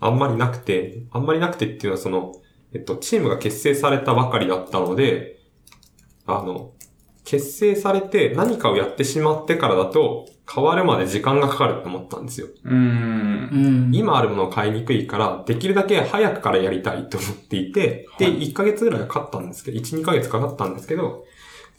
[0.00, 2.32] あんまりなくて、あんまりなくてっていうのはその、
[2.72, 5.40] えっと、チームが結成されたばかりだったので、
[6.26, 6.72] あの、
[7.24, 12.48] 結成されて何かをやってしまってからだと、変わるまで時間がかかると思ったんですよ。
[12.64, 12.74] うーん。
[12.74, 13.94] うん。
[13.94, 21.24] 今あるものを買いにくいから、できるだけ早くからやりたいと思っていて、で、はい1ヶ月ぐらいかかったんですけど、1、2ヶ月かかったんですけど、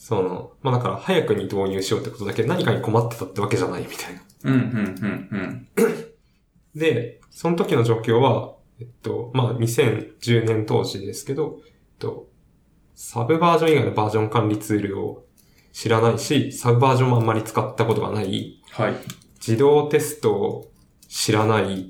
[0.06, 4.22] その、まあだから早くに導入しようってことだけ何かに困ってたってわけじゃないみたいな。
[4.44, 5.90] うん、うん、うん、
[6.76, 12.28] で、その時の状況は、えっと、まあ2010年当時ですけど、えっと、
[12.94, 15.26] サブバージョン以外のバージョン管理ツールを
[15.74, 18.94] 知らないし、サブバージョンもあんまり使ったことがない、はい。
[19.40, 20.72] 自動テストを
[21.08, 21.90] 知らない。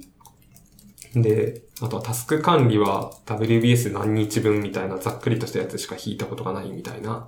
[1.13, 7.27] で、あとはタスク管理は WBS 何日分みたいなざっくりとしたやつしか引いたことがないみたいな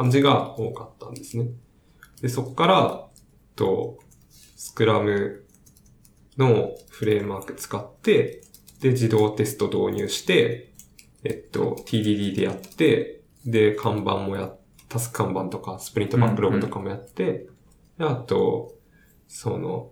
[0.00, 1.50] 感じが多かったんですね。
[2.22, 3.06] で、そこから、
[3.54, 3.98] と、
[4.56, 5.44] スクラム
[6.38, 8.40] のフレームワーク使って、
[8.80, 10.72] で、自動テスト導入して、
[11.22, 14.50] えっと、TDD でやって、で、看板もや、
[14.88, 17.50] タスク看板とか、スプリントバックログとかもやって、
[17.98, 18.72] であと、
[19.28, 19.90] その、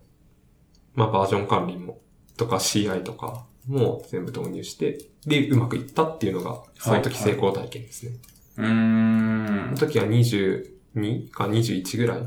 [0.95, 2.01] まあ、バージョン管理も、
[2.39, 8.13] とか CI とかも全部導入して、で、うまくいったっていうのが、その時成功体験ですね。
[8.13, 9.77] うーそんの。
[9.77, 12.23] 時は22か21ぐらい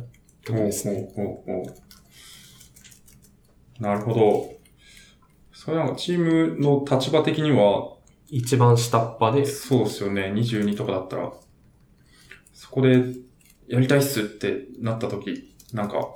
[0.47, 1.11] ですね。
[1.15, 1.73] ほうほうほ
[3.79, 3.83] う。
[3.83, 4.49] なるほど。
[5.51, 7.97] それなんかチームの立場的には、
[8.29, 10.31] 一番下っ端で、そうですよね。
[10.33, 11.31] 22とかだったら、
[12.53, 13.03] そこで
[13.67, 16.13] やりたいっすってなった時、なんか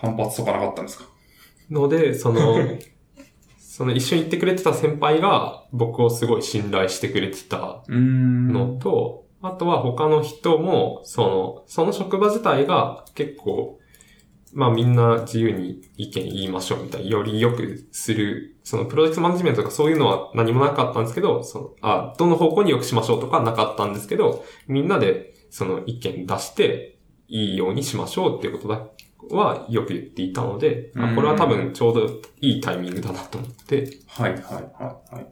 [0.00, 1.04] 反発とかなかったんですか？
[1.70, 2.56] ので、その、
[3.58, 13.78] その一緒に行ってくれてた先輩が僕をすごい信頼してくれてたのと、あとは他の人も、その、その職場自体が結構、
[14.54, 28.86] まあみんな自由に意見言いましょうみたいな、より良くする、そのプロジェクトマネジメントとかそういうのは何もなかったんですけど、その、あ、どの方向に良くしましょうとかはなかったんですけど、みんなでその意見出して、いいようにしましょうっていうことだ
[29.30, 32.06] はよく言っていたので、まあこれは多分ちょうど
[32.40, 35.26] いいタイミングだなと思って、はいはいはいはい。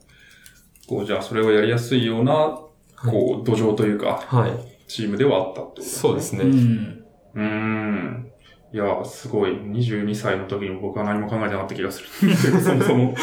[0.89, 2.59] こう、じゃあそれをやりやすいような、
[3.09, 4.53] こう、土壌というか、はい。
[4.89, 6.01] チームではあったってことですね。
[6.01, 6.45] そうですね。
[6.45, 7.05] うん。
[7.35, 8.33] うーん。
[8.73, 9.53] いや、すごい。
[9.53, 12.35] 22歳の時に僕は何も考えてなかった気がする。
[12.61, 13.15] そもそも。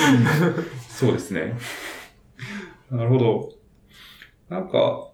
[0.90, 1.56] そうですね。
[2.92, 3.50] なるほど。
[4.50, 5.10] なんか、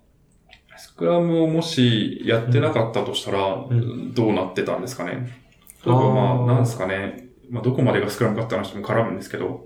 [0.77, 5.41] スクラムをもしやってなかったとしたら、んどうなってたんですかね？
[5.85, 7.29] 例えばまあ、なんですかね？
[7.49, 9.65] まあ、どこまでがスクラムかって話も絡むんですけど、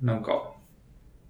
[0.00, 0.52] なんか、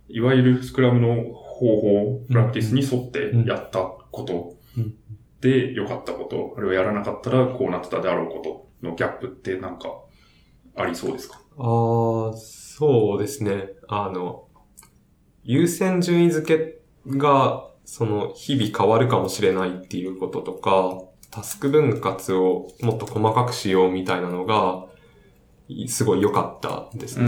[0.09, 4.95] いわゆるスクラムの方法、プラクティスに沿ってやったことうん
[5.41, 9.89] で良かったこと、あるいはやらなかったらこうなってたであろうことのギャップってなんか
[10.77, 11.41] ありそうですか？
[11.59, 13.71] ああ、そうですね。
[13.89, 14.49] あの、
[15.43, 16.57] 優先順位付
[17.07, 24.87] けが、その、日々変わるかもしれないっていうこととか、タスク分割をもっと細かくしようみたいなのが、
[25.89, 27.27] すごい良かったですね。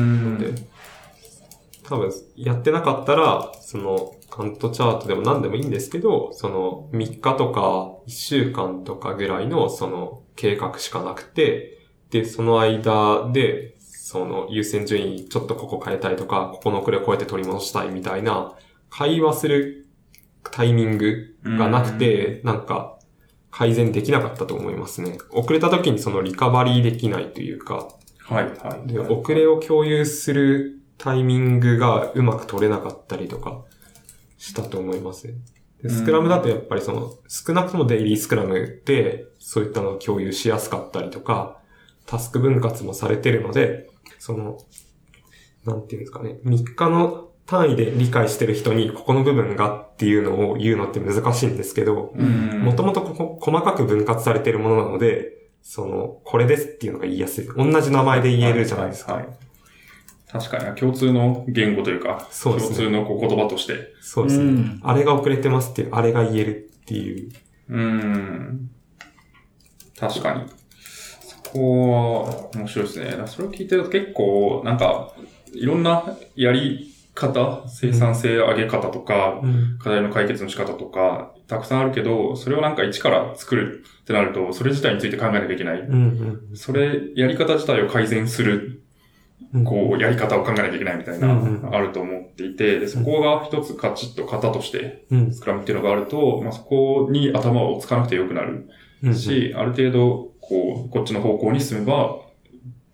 [1.85, 11.79] 多分、やってなかったら、その、カントチャートでも何でもいいんですけど、その、3日とか1週間とかぐらいの、その、計画しかなくて、
[12.11, 18.55] で、その間で、その、優先順位、ちょっとここ変えたいとか、ここの遅れをこうやって取り戻したいみたいな、
[18.90, 19.87] 会話する
[20.51, 22.99] タイミングがなくて、なんか、
[23.51, 25.18] 改善できなかったと思いますね。
[25.31, 27.88] 遅れた時にそのリカバリーできないというか、
[28.25, 28.92] はい、はい。
[28.92, 33.60] で、遅れを共有するタイミングがうまく取れなかったりとか
[34.38, 35.34] したと思いますね。
[35.82, 41.60] でスクラムだとやっぱりその、少なくともデイリースクラムで、そういったのを共有しやすかったりとか、
[42.06, 44.56] タスク分割もされてるので、その、
[45.66, 52.62] なんていうんですかね、3日の単位で理解してる人に、ここの部分がっていうのを言うのって難しいんですけど、うん。
[52.62, 57.46] もともとここ細かく分割されているものなので、その、これですっていうのが言いやすい。
[57.46, 59.12] 同じ名前で言えるじゃないですか。
[59.12, 59.28] ははい
[60.35, 63.94] 確かに、共通の言語というか、そうですね共通のこう言葉として。
[64.01, 64.44] そうですね。
[64.44, 67.31] うんあれが遅れてますっていう、あれが言えるっていう。
[67.68, 68.70] うん。
[69.97, 70.42] 確かに。
[71.20, 73.16] そこは面白いですね。
[73.27, 75.14] それを聞いてると結構、なんか、
[75.53, 79.79] いろんなやり方、生産性上げ方とか、うん。
[79.79, 85.81] 課題の解決の仕方とか、たくさんあるけど、それをなんか一から作るってなると、それ自体について考えなきゃいけない。
[85.81, 86.40] うん。
[86.55, 88.84] それ、やり方自体を改善する、うん。
[89.62, 91.38] こう、やり方を考えなきゃいけないみたいな、
[91.70, 95.32] あると思っていて、で、そこが一つカチッと型として、うん。
[95.32, 98.68] スクラムっていうのがあると、まあ、そこに頭をつかなくてよくなる
[99.04, 99.14] うん。
[99.14, 102.18] し、ある程度、こう、こっちの方向に進めば、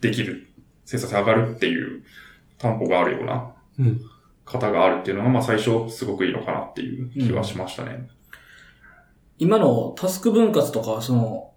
[0.00, 0.48] できる。
[0.84, 2.02] 生産性上がるっていう
[2.58, 4.00] 担保があるようなうん。
[4.44, 8.08] 型があるっていうのが、まあ最初すごくいいのかなっていう気はしましたね。
[9.38, 11.49] 今のタスク分割とか、そのうん、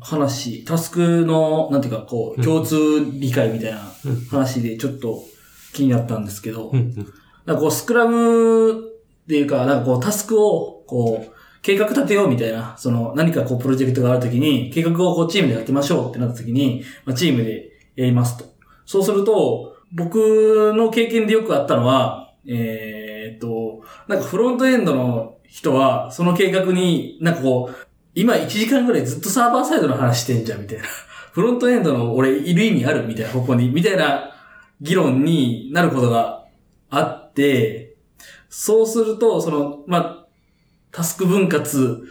[0.00, 2.76] 話、タスクの、なんていうか、こう、うん共通
[3.12, 5.24] 理解みたいなうん話でちょっと
[5.72, 6.94] 気になったんですけど、うん。
[7.44, 8.74] なんかこう、スクラムっ
[9.28, 18.44] ていうか、なんかこう、タスクを、こう、計画立てようみたいな、その、何かこう、プロジェクトがあるときに、計画をこう、チームでやってみましょうってなったときに、まあ、チームでやりますと。
[18.84, 30.84] そうすると、僕の経験でよくあったのは、えーっと、なんかフロントエンドの人は、その計画に、なんかこう、今1時間ぐらいずっとサーバーサイドの話してんじゃん、みたいな。
[31.32, 34.34] フロントエンドの俺いる意味あるみたいな方向に、みたいな
[34.80, 36.44] 議論になることが
[36.90, 37.94] あって、
[38.50, 40.26] そうすると、その、まあ、
[40.90, 42.06] タスク分割、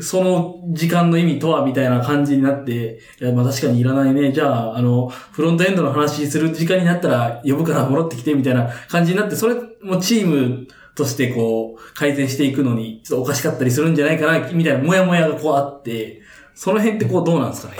[0.00, 4.32] その時間の意味とはみたいな感じになって、いや、まあ確かにいらないね。
[4.32, 16.22] じゃあ、あの、フロントエンドの話する時間になったら呼ぶから戻ってきてみたいな感じになって、それもチームとしてこう、改善していくのに、ちょっとおかしかったりするんじゃないかな、みたいなモヤモヤがこうあって、
[16.54, 17.78] その辺ってこうどうなんですかね？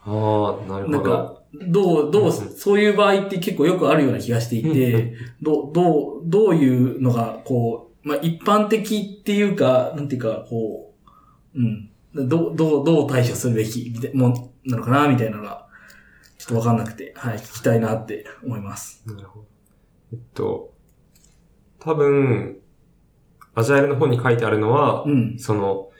[0.00, 0.98] ああ、なるほど。
[0.98, 10.92] なんか、どう、どう、うんそういう場合って結構よくあるような気がしていて、どう、どう、どういうのが、こう、まあ、一般的っていうか、なんていうか、こ
[11.54, 11.90] う、うん。
[12.14, 15.66] どう、どう、どう対処するべき、みたいもんなのかな、みたいなのが、
[16.38, 19.02] ちょっとわかんなくて、はい、聞きたいなって思います。
[19.06, 19.46] なるほど。
[20.12, 20.73] えっと、
[21.84, 22.58] 多分、
[23.54, 25.38] アジャイルの方に書いてあるのは、うん。
[25.38, 25.90] その、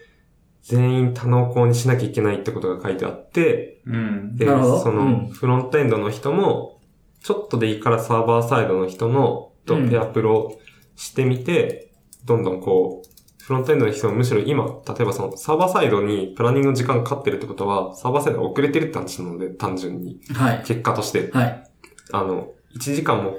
[0.62, 4.36] 全員多能校にしなきゃいけないってことが書いてあって、うん。
[4.36, 6.80] で、その、うんフロントエンドの人も、
[7.22, 10.58] ちょっとでいいからサーバーサイドの人の、とうんペアプロ
[10.96, 11.92] してみて、
[12.24, 20.18] どんどんこう、フロントエンドの人もむしろ今、例えばそのサーバーサイドにプランニングの時間がかかってるってことは、サーバーサイドが遅れてるって話なので、単純に。
[20.32, 20.62] はい。
[20.64, 21.30] 結果として。
[21.30, 21.70] はい。
[22.12, 23.34] あの、1時間も、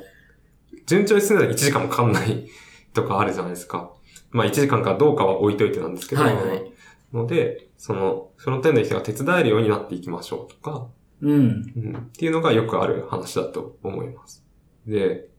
[0.86, 2.48] 順調に進んだら1時間もかかんない
[2.94, 3.92] とかあるじゃないですか。
[4.32, 6.76] まあ1時間かどうかは置いといてなんですけど、はいはい
[7.16, 10.88] ので、その、フロントエンドの人が手伝えるようになっていきましょうとか、
[11.22, 11.32] うん。
[11.32, 14.46] うん、っていうのがよくある話だと思います。
[14.86, 15.30] で、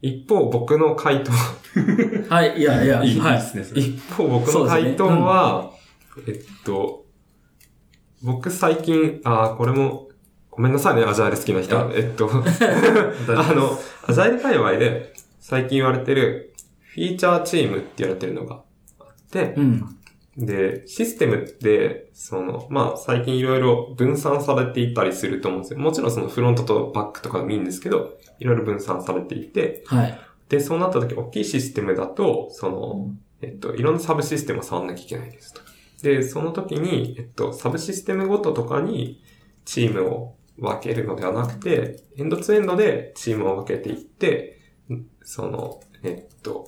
[0.00, 1.32] 一方僕の回答、
[2.28, 3.36] はい、いやいや、 いいはい。
[3.36, 3.80] ですね。
[3.80, 5.72] 一方僕の回答は、
[6.26, 7.04] えっと、
[8.22, 10.03] 僕最近、あーこれも、
[10.56, 11.90] ごめんなさいね、アジャイル好きな人は。
[11.92, 18.62] えっと、 あの、アジャイル界隈で最近言われてるフィーチャーチームって言われてるのが
[19.00, 19.96] あってう、ん。
[20.36, 25.80] で、システムって、その、まあ、最近いろいろ分散されていたりすると思うんですよ。
[25.80, 30.18] もちろんそのフロントとバックとかでもいいんですけど、いろいろ分散されていて、はい。
[30.48, 33.10] で、そうなった時、大きいシステムだと、その、
[33.42, 35.60] えっと、いろんなサブシステムを触んなきゃいけないですと。
[36.02, 39.22] で、その時に、えっと、サブシステムごととかに
[39.64, 46.66] チームを分けるのではなくて、エンドツーエンドでチームを分けていって、んその、えっと、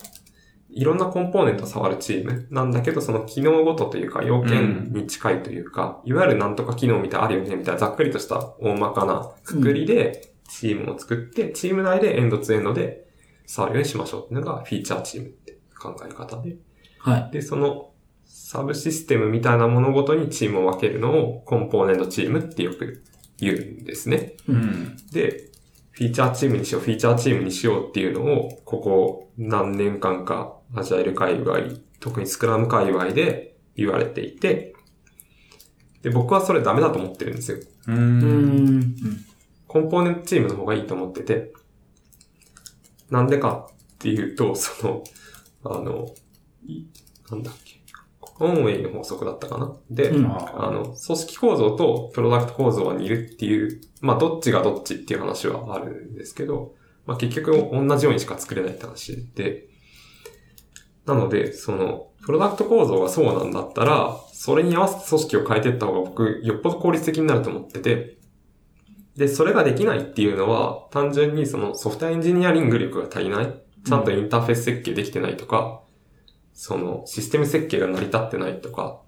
[0.71, 13.07] いろんなコンポーネントを触るチームなんだけど、その機能ごとというか、要件に近いというか、いわゆるなんとか機能みたいなあるよね、みたいなざっくりとした大まかなくくりで、チームを作って、チーム内でエンドツーエンドで
[13.47, 16.57] 触るようにしましょうっていうのがフィーチャーチームって考え方で。
[16.99, 17.31] はい。
[17.33, 17.93] で、その
[18.25, 23.03] サブシステムみたいなものごとにチームを分けるのをコンポーネントチームってよく
[23.39, 24.35] 言うんですね。
[24.49, 24.97] うん。
[25.13, 25.51] で、
[25.91, 31.61] フィーチャーチームにしよう、フィーチャーチームにしようっていうのを、ここ何年間か、アジャイル界隈、
[32.01, 34.75] 特にスクラム界隈で言われていて、
[36.03, 37.59] で、僕はそれダメだと思ってるんですよ。
[37.89, 37.93] う。
[37.93, 38.97] うんん。
[39.67, 41.53] コンポーネントチームの方がいいと思ってて、
[43.11, 45.05] なんでかっていうと、その、
[45.65, 46.15] あの、
[46.67, 46.85] い
[47.31, 47.81] なんだっけ、
[48.39, 49.75] コンウェイの法則だったかな。
[49.91, 50.27] で、うん。
[50.27, 56.75] あの、組織構造とプロダクト構造は似るっていう、まあ、どっちがどっちっていう話はあるんですけど、
[57.07, 59.69] まあ、結局同じようにしか作れないって話で、
[61.07, 68.19] なので、その、プロダクト構造がそうなんだったら、それに合わせて組織を変えていった方が僕、よっぽど効率的になると思ってて、
[69.17, 75.81] で、それができないっていうのは、単純にそのソフトエンジニアリング力が足りない、ちゃんとインターフェース設計できてないとか、
[76.57, 79.03] そのシステム設計が成り立ってないとか、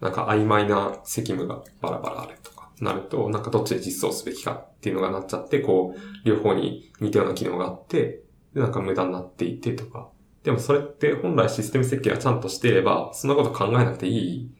[0.00, 8.22] なんか曖昧な責務がバラバラあるとかなると、なんかどっちで実装すべきかっていうのがなっちゃって、こう、両方に似たような機能があって、
[8.52, 10.10] でなんか無駄になっていてとか。
[10.42, 14.50] でもそれって本来システム設計がちゃんとしていれば、そんなこと考えなくていい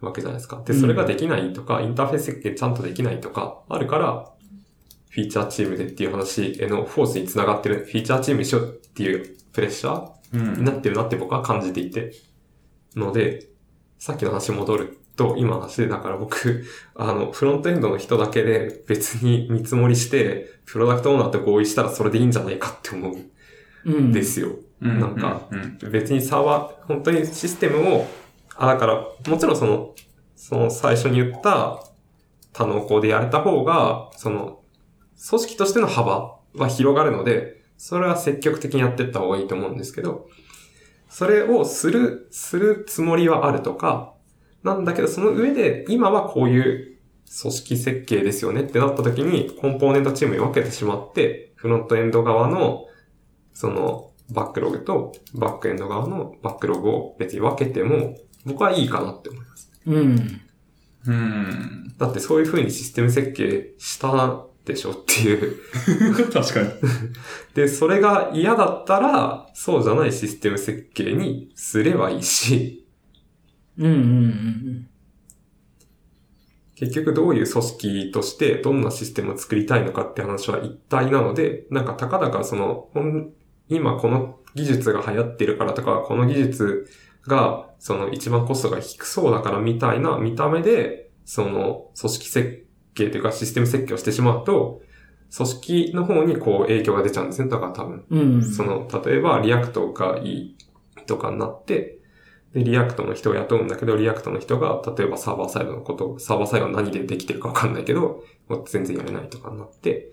[0.00, 0.62] わけじゃないですか。
[0.64, 4.30] で、それができないとか、インターフェース設計ちゃんとできないとか、あるから、
[5.08, 10.13] フィーチャーチームでっていう話へのフォースにつながってる、フィーチャーチームにしようっていうプレッシャー。
[10.36, 12.12] になってるなって僕は感じていて。
[12.96, 13.48] ので、
[13.98, 16.64] さっきの話に戻ると、今の話で、だから僕、
[16.94, 23.30] あの、フロントエンドの人だけで別に見積もりして、プロダクトオーナーと合意したらそれでいいんじゃないかって思うん
[23.86, 24.12] うん。
[24.12, 24.50] ですよ。
[24.80, 25.00] うん。
[25.00, 25.90] なんかうん。
[25.90, 28.06] 別にサーバー、本当にシステムを、
[28.56, 28.94] あ、だから、
[29.28, 29.94] もちろんその、
[30.36, 31.82] その最初に言った
[32.52, 34.60] 多能校でやれた方が、その、
[35.28, 40.28] 組織としての幅は広がるので、それは積極的にやっていった方がいいと思うんですけど、
[41.08, 44.14] それをする、するつもりはあるとか、
[44.62, 46.98] なんだけど、その上で、今はこういう
[47.40, 52.86] 組織設計ですよねってなった時に、コンポーネントチームに分けてしまって、フロントエンド側の、
[53.52, 58.16] その、バックログと、バックエンド側のバックログを別に分けても、
[58.46, 59.70] 僕はいいかなって思います。
[59.86, 60.40] うん。
[61.06, 61.94] うん。
[61.98, 65.58] だってそういう風にシステム設計したでしょっていう。
[66.32, 66.68] 確かに。
[67.54, 72.86] で、それが嫌だったら、そうじゃないシステム設計にすればいいし、
[73.78, 73.86] うん。
[73.86, 74.88] うん。
[76.76, 82.88] 結局どういう組織としてどんなシステムを作りたいのかって話は一体なので、なんかたかだかその、
[83.68, 86.88] 今この技術が流行ってるからとか、この技術
[87.26, 92.63] がその一番コストが低そうだからみたいな見た目で、その組織設
[92.94, 94.82] 計というかシステム設計をしてしまうと、
[95.36, 97.48] 組織の方にこう影響が出ちゃうんですね。
[97.48, 98.04] だから多分。
[98.10, 98.34] うん。
[98.34, 98.42] うん。
[98.44, 100.56] その、例えば React がいい
[101.06, 101.98] とかになって、
[102.54, 108.22] で、 React の人を雇うんだけど、 React の人が、例えばサーバーサイドのこと、サーバーサイドは何でできてるかわかんないけど、
[108.66, 110.12] 全然やれないとかになって、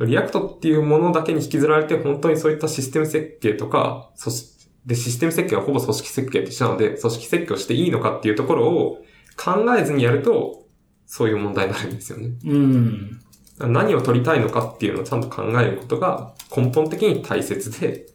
[0.00, 8.98] React っていうものだけに引きずられて、本当にそういったシステム設計とか、組織で、システム設計はほぼ組織設計と一緒なので、組織設計をしていいのかっていうところを
[9.36, 10.65] 考えずにやると、
[11.06, 12.30] そういう問題になるんですよね。
[12.44, 13.20] うん。
[13.58, 18.06] 何を取りたいのかっていうのをちゃんと考えることが根本的に大切で、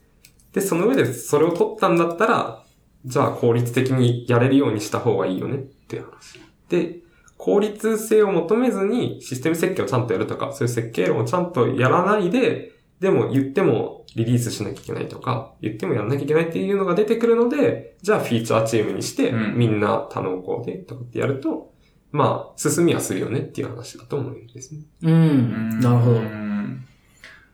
[0.52, 2.64] で、その上でそれを取ったんだったら、
[3.04, 6.40] じゃあ効率的にやれるようにした方がいいよねっていう話。
[6.68, 7.00] で、
[7.36, 21.71] 効率性を求めずにシステム設計をちゃんとやるとか、そういう設計論をちゃんとやらないで、でも言ってもリリースしなきゃいけないとか、言ってもやらなきゃいけないっていうのが出てくるので、じゃあフィーチャーチームにして、うんみんな多能校でとかってやると、
[22.12, 24.82] まあ、進みはするよねっていう話だと思うんですね。
[25.02, 25.80] うん。
[25.80, 26.22] なるほどう。
[26.22, 26.84] ん。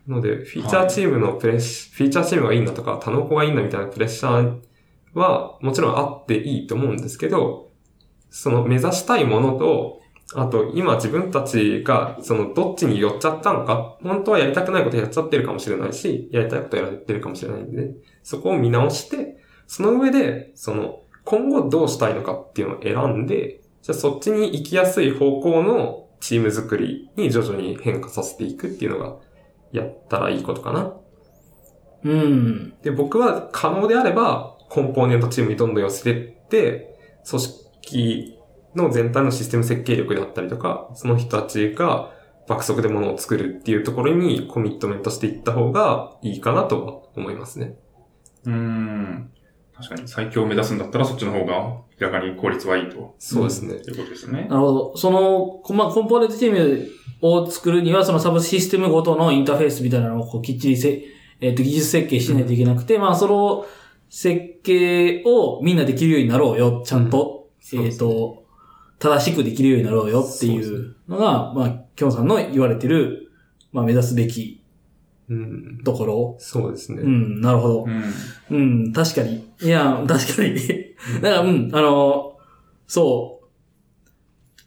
[0.09, 4.59] ので、フィーチャーチームのプレッシ、フィーチャーチームがいいんだとか、他の子がいいんだみたいなプレッシャー
[5.15, 7.71] は、もちろんあっていいと思うんですけど、
[8.31, 10.01] その目指したいものと、
[10.35, 29.17] あと、今自分たちが、その、どっちに寄っちゃったのか、本当はやりたくないことやっちゃってるかもしれないし、やりたいことやってるかもしれないんで、そこを見直して、その上で、その、今後どうしたいのかっていうのを選んで、じゃあそっちに行きやすい方向のチーム作りに徐々に変化させていくっていうのが、
[29.73, 30.93] やったらいいことかな。
[32.05, 32.75] うん。
[32.83, 38.39] で、僕は可能であれば、コンポーネントチームにどんどん寄せてって、組織
[38.75, 42.11] の全体のシステム設計力であったりとか、その人たちが
[42.47, 47.79] 爆速で物を作るっていうところにコミットメントしていった方がいいかなとは思いますね。
[48.45, 49.31] うん。
[49.81, 51.55] 確かに最強を目指すんだったらそっちの方が
[52.01, 53.15] 明らかに効率はいいと。
[53.19, 53.75] そうですね。
[53.75, 54.57] ということですよねな。
[54.57, 54.97] るほど。
[54.97, 56.89] その、こまあ、コンポーネントチーム
[57.21, 61.05] を作るには、そのサブシステムごとのインターフェースみたいなのをこうきっちりせ、
[61.41, 63.67] えっ、と、技術設計しないといけなくて、まあ、その
[64.11, 67.49] 設計をみんなできるようになろうよ、ちゃんと。
[67.61, 68.45] えっ、そうですねと、
[68.99, 73.31] 正しくできるようになろうよっていそううのが、まあ、きょんさんの言われてる、
[73.73, 74.58] まあ、目指すべきうん。
[75.85, 76.37] ところ？
[76.39, 77.03] そうですね。
[77.03, 78.55] うん、なるほどう。
[78.55, 78.57] ん。
[78.57, 79.47] うん、確かに。
[79.61, 80.57] いや、確かに。
[81.21, 82.39] だから、うん、あの、
[82.87, 83.41] そ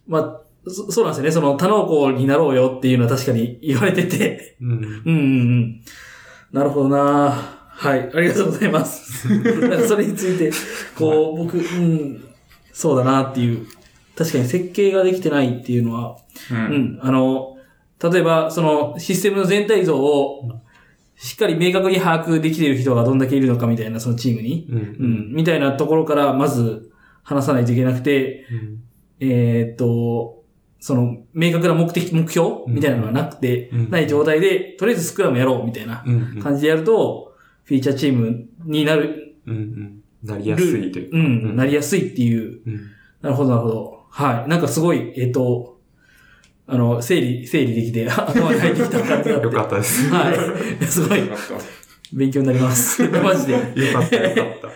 [0.07, 0.11] う。
[0.11, 1.31] まあ、そそうなんですよね。
[1.31, 4.57] その、多能校になろうよっていうのは確かに言われてて。
[4.61, 4.71] うん。
[4.71, 5.81] うんうんうん。
[6.51, 8.11] なるほどなはい。
[8.13, 9.27] ありがとうございます。
[9.27, 10.51] なんかそれについて、
[10.95, 12.23] こう、僕、うん、
[12.71, 13.65] そうだなっていう。
[14.15, 16.17] 確かに設計ができてないっていうのは、
[16.51, 16.53] う。
[16.53, 17.57] うんん、あの、
[18.01, 20.61] 例えば、その、システムの全体像を、
[21.15, 24.67] しっかり明確に把握できている人がどんだけいるのかみたいな、そのチームに。
[24.69, 24.77] うん。
[24.77, 26.91] うん、みたいなところから、まず、
[27.23, 28.83] 話さないといけなくて、うん。
[29.19, 30.43] えーっと、
[30.79, 36.39] その、明確な目的、目標うんみたいなのがなくて、うんない状態で、とりあえずスクラムやろうみたいなうん。
[36.41, 37.35] 感じでやると、
[37.65, 39.55] フィーチャーチームになる、うん。
[39.55, 40.03] うん。
[40.23, 41.17] なりやすいというか。
[41.17, 42.61] うん、なりやすいっていう。
[42.65, 42.79] うん。
[43.21, 43.99] なるほど、なるほど。
[44.09, 44.49] はい。
[44.49, 45.79] なんかすごい、えーっと、
[46.71, 49.45] あの、整理、整理できて、 頭に入ってきた感じがあって。
[49.45, 50.09] よかったです。
[50.09, 50.31] は
[50.81, 50.85] い。
[50.85, 51.19] すごい
[52.13, 53.03] 勉強になります。
[53.11, 53.53] マジで。
[53.53, 54.71] よかった、よかっ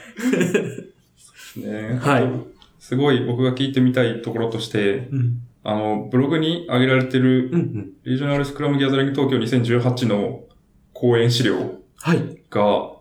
[1.56, 1.60] た。
[1.62, 2.00] ね。
[2.02, 5.40] はいすごい僕が聞いてみたいところとして、うん。
[5.64, 7.50] あの、ブログに上げられてる。
[8.04, 10.44] リージョナルスクラムギャザリング東京2018の
[10.94, 11.56] 講演資料
[11.96, 12.20] はい。
[12.52, 12.92] が、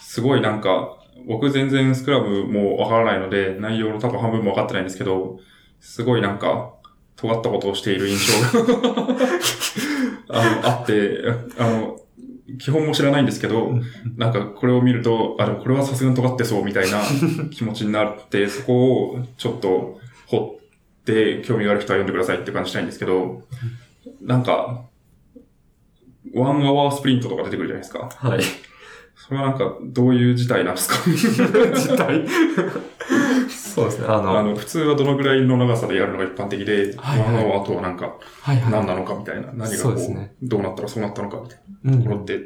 [0.00, 5.38] すごいなんか、僕全然スクラムもわからないので、内容の多分半分もわかってないんですけど、
[5.80, 6.75] すごいなんか、
[7.16, 9.16] 尖ったことをしている印象が
[10.28, 11.20] あのあって、
[11.58, 12.00] あの、
[12.58, 13.72] 基本も知らないんですけど、
[14.16, 17.00] なんかこれを見ると、あ、でもこれはさすがに尖ってそうみたいな
[17.50, 20.58] 気持ちになって、そこをちょっと掘
[21.00, 23.42] って興味がある人は読んでくださいって感じしたいんですけど、
[24.20, 24.84] なんか、
[26.34, 28.10] One Hour Sprint とか出てくるじゃないですか。
[28.14, 28.40] はい。
[29.28, 30.96] それはなんか、どういう事態なんですか？
[31.10, 32.24] 事態？
[33.48, 34.06] そうですね。
[34.08, 37.34] あの、あの、普通はどのぐらいの長さでやるのが一般的で、はいはい。
[37.34, 38.72] One Hour とはなんか、はいはい。
[38.72, 40.34] 何なのかみたいな、何がこう、そうですね。
[40.42, 41.90] どうなったらそうなったのかみたいうん。
[41.92, 42.40] なところって、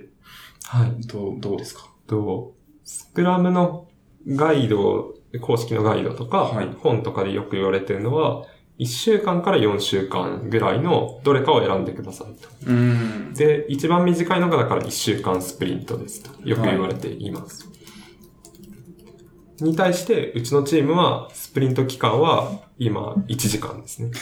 [0.64, 1.06] はい。
[1.06, 1.86] どう、どうですか？
[2.06, 2.54] と、
[2.84, 3.86] スクラムの
[4.26, 6.68] ガイド、公式のガイドとか、はい。
[6.80, 8.44] 本とかでよく言われてるのは、
[8.80, 12.48] 1週間から4週間ぐらいのどれかを選んでくださいと。
[12.66, 13.34] うん。
[13.34, 16.30] で、一番短いのがだから1週間スプリントですと。
[16.48, 17.68] よく言われています。
[19.60, 24.12] に対して、うちのチームは、スプリント期間は今1時間ですね。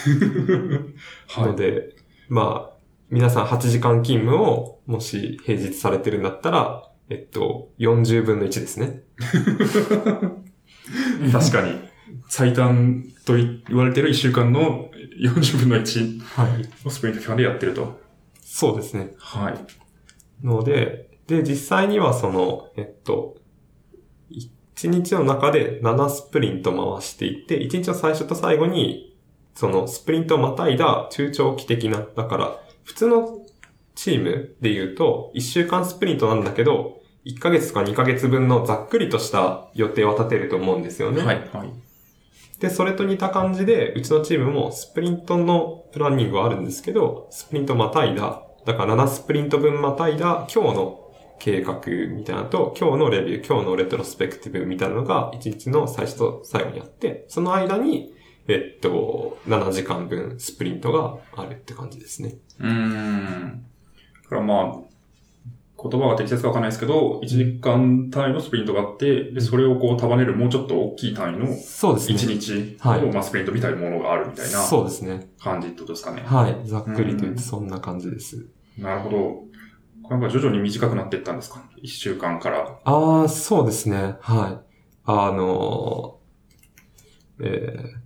[1.28, 1.46] はい。
[1.46, 1.94] ので、
[2.28, 2.74] まあ、
[3.10, 9.04] 皆さん8時間勤務を、もし平日されてるんだったら、えっと、40分の1ですね。
[11.30, 11.87] 確かに。
[12.28, 14.90] 最短と言われてる1週間の
[15.20, 16.68] 40分の1はい。
[16.84, 18.00] のスプリント期間でやってると。
[18.40, 19.14] そうですね。
[19.18, 20.46] はい。
[20.46, 23.36] ので、で、実際にはその、えっと、
[24.76, 29.16] 1日の中で7スプリント回していって、1日の最初と最後に、
[29.54, 33.40] そのスプリントをまたいだ中長期的な、だから、普通の
[33.96, 41.22] チームで言うと、1週間スプリントなんだけど、1ヶ月とか2ヶ月分のざっくりとした予定は立てると思うんですよね。
[41.22, 41.48] はい。
[41.52, 41.72] はい。
[42.60, 51.80] で、それと似た感じで、うちのチームもスプリントのプランニングはあるんですけど、スプリントまたいだ、だから7スプリント分またいだ今日の計画
[52.10, 58.12] みたいなのと、今日のレビュー、今日のレトロスペクティブみたいなのが1日の最初と最後にやって、その間に、
[58.48, 62.38] えっと、7時間分スプリントがあるって感じですね。
[62.58, 63.66] うーん。
[64.24, 64.87] だからまあ、
[65.80, 72.16] 言葉が適切かわかんないですけど、1時間単位のスプリントがあって、で、それをこう束ねるもうちょっと大きい単位のそうですね。
[72.16, 75.30] 1日はいの、まあ、スプリントみたいなものがあるみたいなそうですね。
[75.38, 76.22] 感じってことですかね。
[76.26, 76.68] はい。
[76.68, 78.48] ざっくりと言うんってそんな感じです。
[78.76, 79.18] なるほど。
[80.02, 82.78] これなんか徐々に短くなっていったんですか ?1 週間から。
[82.84, 84.16] ああ、そうですね。
[84.20, 84.68] はい。
[85.04, 88.00] あのー、えーっ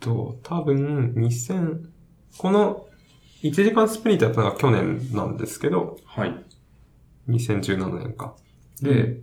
[0.00, 1.84] と、多分、2000、
[2.38, 2.86] この
[3.42, 6.44] 1時間スプリントやったのが去年なんですけど、はい。
[7.28, 8.34] 2017年か。
[8.80, 9.20] で、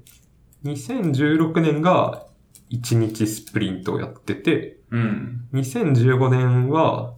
[0.64, 2.26] 2016年が
[2.72, 5.48] 1日スプリントをやってて、うん。
[5.54, 7.14] 2015年は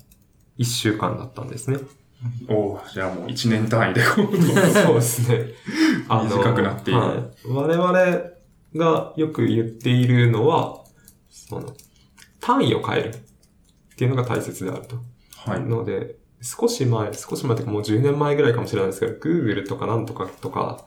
[0.58, 1.78] 1週間だったんですね。
[2.48, 4.38] おーじゃあもう1年単位でこう、
[4.72, 5.48] そうですね。
[6.08, 7.48] 短くなっているはい。
[7.48, 7.94] 我々
[8.76, 10.84] がよく言っているのは、
[11.30, 11.76] その、
[12.40, 13.20] 単位を変えるっ
[13.96, 14.98] ていうのが大切であると。
[15.36, 15.62] はい。
[15.62, 20.86] ので、少し前、少し前というかもう10年前ぐらいかもしれないですけど、Google とかなんとかとか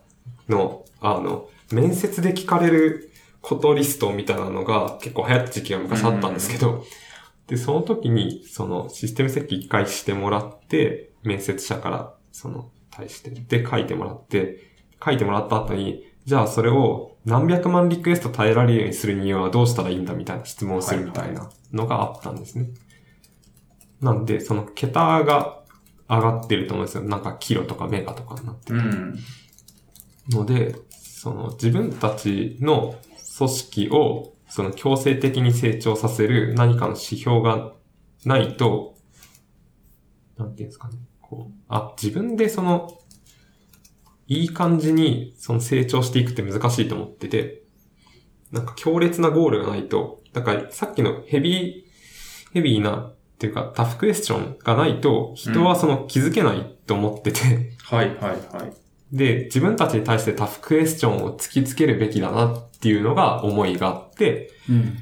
[0.49, 6.85] の、あの、面接で聞かれることリストみたいなのが結構流行った時期が昔あったんですけど、
[7.47, 14.73] で、その時に、そのシステム設計一回してもらって、面接者から、その、対して、で、書いてもらって、
[15.05, 22.69] 書いてもらった後に、じゃあそれを何百万リクエスト耐えられるようにするにはどうしたらいいんだみたいな質問をするみたいなのがあったんですね。
[24.05, 25.63] なんで、その桁が
[26.09, 27.05] 上がってると思うんですよ。
[27.05, 29.19] なんかキロとかメガとかになってうん。
[30.29, 32.97] ので、その自分たちの
[33.39, 37.73] 組織をその強制的に成長させる何かの指標が
[38.27, 38.95] ないと、
[40.37, 40.99] なんていうんですかね。
[41.23, 42.99] こう、あ、自分でその、
[44.27, 47.63] いい感じにその成長していくって難しいと思ってて、
[48.53, 58.73] なんか強烈なゴールがないと、だからさっきのヘビー、ヘビーなっていうかタフクエスチョンがないと人はその気づけないと思ってて、はいはいはい。
[59.13, 64.99] で、自分たちに対してタフクエスチョンを突きつけるべきだなっていうのが思いがあって、うん。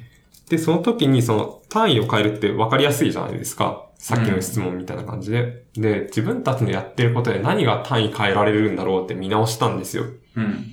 [0.49, 3.87] で、その時にその単位を変えるって分かりやすいじゃないですか。
[3.97, 5.65] さっきの質問みたいな感じで。
[5.73, 10.03] で、自分たちのやってることで何が単位変えられるんだろうって見直したんですよ。
[10.35, 10.65] うん。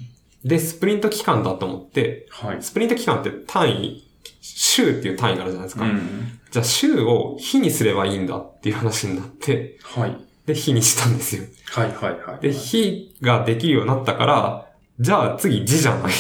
[0.45, 2.63] で、スプリント期間だと思って、はい。
[2.63, 4.10] スプリント期間って単位、
[4.41, 5.85] 週っていう単位があるじゃないですか。
[5.85, 6.41] うん。
[6.51, 10.17] じゃあ週を日にすればいいんだっていう話になって、はい。
[10.47, 11.45] で、日にしたんですよ。
[11.73, 12.41] はいはいはい。
[12.41, 14.67] で、日ができるようになったから、
[14.99, 16.15] じゃあ次字じゃないっ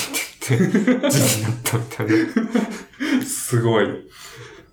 [0.49, 3.25] て言って、 字になったみたいな。
[3.25, 3.87] すごい。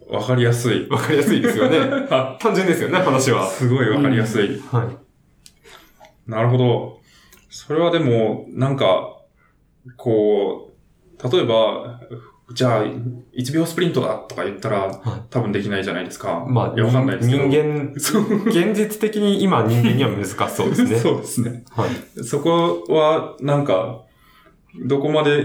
[0.09, 0.87] わかりやすい。
[0.89, 2.07] わかりやすいですよね。
[2.39, 3.47] 単純ですよね、話は。
[3.47, 4.61] すごいわかりやすい。
[4.71, 6.29] はい。
[6.29, 7.01] なるほど。
[7.49, 9.17] それはでも、なんか、
[9.95, 10.71] こ
[11.19, 11.99] う、例えば、
[12.53, 16.45] じゃあ、1秒スプリントだとか言ったら、は多分できないじゃないですか。
[16.47, 17.43] まあ、いやわかんないですけど。
[17.43, 20.95] 人間、現実的に今人間には難しそうですね。
[20.99, 21.63] そうですね。
[21.71, 22.23] はい。
[22.23, 24.03] そこは、なんか、
[24.85, 25.43] どこまで、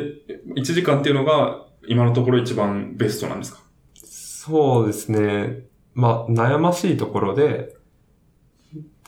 [0.57, 3.61] 1時間っていうのが、今のところ一番ベストなんですか？
[3.97, 5.65] そうですね。
[5.95, 7.75] まあ、悩ましいところで、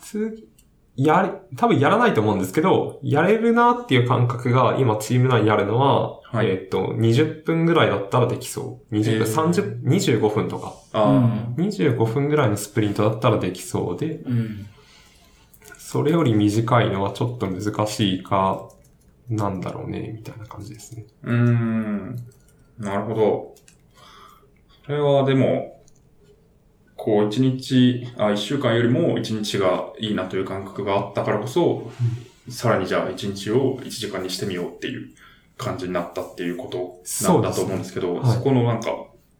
[0.03, 0.49] 次、
[0.97, 8.95] やり、多分やらないと思うんですけど、やれるなっていう感覚が今チーム内にあるのは、はいえっ、と、20分ぐらいだったらできそう。
[8.95, 10.75] 20分、えー30、25分とか。
[10.93, 14.67] ああ、25分ぐらいのスプリントだったらできそうで、うん。
[15.79, 18.69] それより短いのはちょっと難しいか、
[19.29, 21.07] なんだろうね、みたいな感じですね。
[21.23, 22.17] うーん。
[22.79, 23.55] なるほど。
[24.87, 25.74] それはでも、
[27.05, 31.93] こう一日、あ、一週間よりも一日がいいなという感覚があったからこそ、
[32.49, 35.11] さらにじゃあ一日を一時間にしてみようっていう
[35.59, 38.29] 感じになったっていうことなんだと思うんですけど、そね。
[38.37, 38.43] はい。
[38.43, 38.91] このなんか、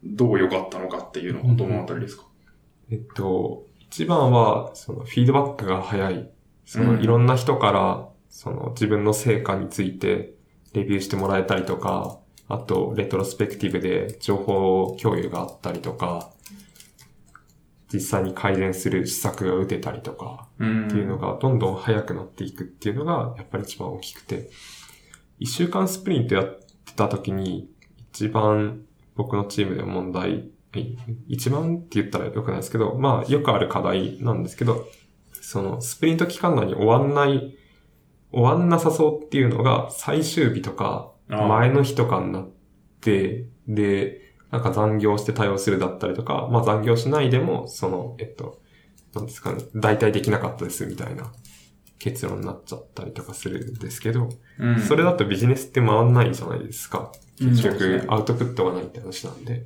[0.03, 2.25] どう良かったのかっていうのはどのあたりですか、
[2.91, 6.29] えっと、一番は、その、フィードバックが早い。
[6.67, 7.01] その、うん。
[7.01, 10.35] いろんな人から、その、自分の成果について、
[10.73, 16.31] レビューしてもらえたりとか、あと、レトロスペクティブで情報共有があったりとか、
[17.93, 20.87] 実際に改善する施策が打てたりとか、うん。
[20.87, 24.49] っていうのがどんどん早くなっていくっていうのがやっぱり一番大きくて、
[25.39, 27.69] 一週間スプリントやってた時に
[28.11, 28.81] 一番
[29.15, 34.87] 僕のチームで問題、い一番って言ったらよくないですけど、まあよくある課題なんですけど、
[35.33, 37.57] そのスプリント期間内に終わんない、
[38.31, 42.49] 終わんなさそうっていうのが最終日とか前の日とかになっ
[42.99, 44.24] て、で、
[44.55, 48.61] なんか残業して対応するだったりとか、まあ残業しないでも、その、えっと、
[49.13, 51.33] なんですかね、代替できなかったですみたいな
[51.99, 54.29] 結論になっちゃったりとかするんですけど、
[54.59, 57.11] うんそれだとビジネスって回んないじゃないですか。
[57.41, 59.65] うん結局、アウトプットがないって話なんで。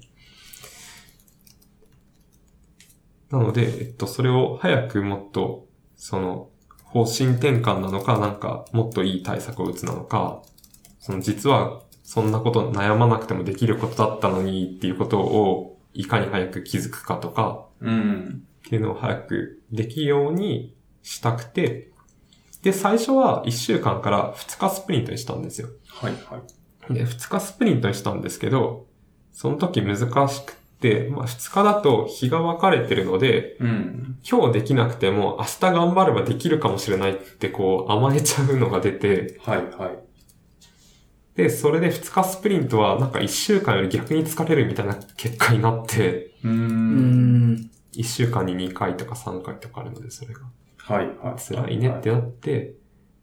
[3.30, 5.68] なので、えっと、それを早くもっと、
[5.98, 6.50] その、
[6.86, 10.42] 方針転換なのか、なんか、もっといい対策を打つなのか、
[10.98, 18.42] その、実は、そんなこと悩まなくてもできることだったのにっていうことを、いかに早く気づくかとか、うん。
[18.66, 21.92] っていうのを早くできるようにしたくて、
[22.64, 25.70] で、最初は1週間から2日スプリントにしたんですよ。
[25.86, 26.42] はいは
[26.90, 26.94] い。
[26.96, 28.88] で、2日スプリントにしたんですけど、
[29.32, 30.06] その時難し
[30.44, 34.18] くって、まあ2日だと日が分かれてるので、うん。
[34.28, 40.09] 今日できなくても明日頑張ればできるかもしれないってこう甘えちゃうのが出て、はいはい。
[41.40, 46.50] で、それで2日スプリントはなんか1週間より逆に疲れるみたいな結果になって、う。
[46.50, 47.72] うんん。
[47.94, 50.42] 1週間に2回とか3回とかあるので、それが。
[50.78, 51.42] はいはい。
[51.42, 52.74] 辛いねってなって、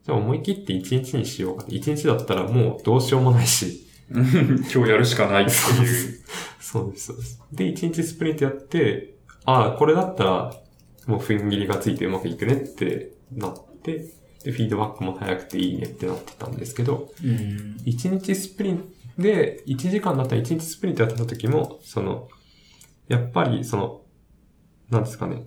[0.03, 1.65] じゃあ思い切って1日にしようか。
[1.67, 6.19] 1日だったらもうどうしようもないし、う ん今日やるしかないっていう。
[6.59, 7.39] そうです、そうです。
[7.53, 9.13] で、1日スプリントやって、
[9.45, 10.53] ああ、これだったら、
[11.05, 13.53] もう踏ん切りがついてうまくいくねってなっ
[13.83, 14.05] て、
[14.43, 17.77] で、フィードバックも早くていいねってなってたんですけど、うん。
[17.85, 22.27] 1日スプリンで、1時間だったら1日スプリントやってた時も、その、
[23.07, 24.01] やっぱりその、
[24.89, 25.43] なんですかね、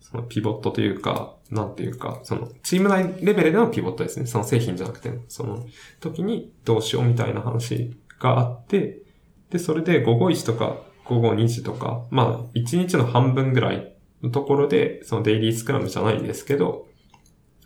[0.00, 4.26] そのピボットというか、なんていうか、その、チーム内レベルでのピボットですね。
[4.26, 5.66] その製品じゃなくて、その、
[6.00, 9.02] 時にどうしようみたいな話があって、
[9.50, 16.88] で、それで午後1とか午後2時とか、まあ、1日の半分ぐらいのところで、そのデイリースクラムじゃないですけど、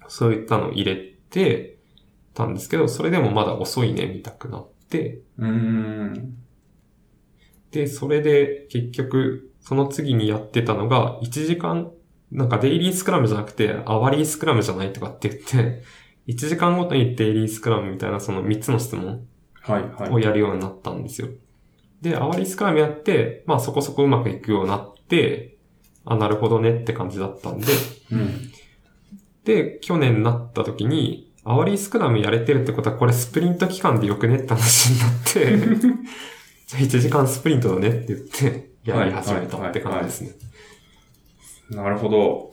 [0.08, 0.96] そういったのを入れ
[1.30, 1.78] て
[2.34, 5.20] たんですけど、それでもまだ遅いね、見たくなって。
[7.70, 11.90] で、それで結局、その次にやってたのが、1時間、
[12.32, 15.82] なんかデイリースクラムじゃなくて、アワリースクラムじゃないとかって言って、
[16.26, 19.26] 1時間ごとにデイリースクラムみたいなその3つの質問
[19.62, 20.10] はい、はい。
[20.10, 21.28] をやるようになったんですよ。
[22.00, 25.56] で、アワリースクラムやって、まあそこそこうまくいくようになって、
[26.04, 27.66] あ、なるほどねって感じだったんで、
[28.12, 28.47] うん。
[29.48, 35.56] で、去年なった時に、アワリースクラムやれてるってことは、これスプリント期間でよくねって話になって、
[36.68, 40.32] じゃあ1時間スプリントだねって言って、やり始めたって感じですね。
[41.70, 42.50] なるほど。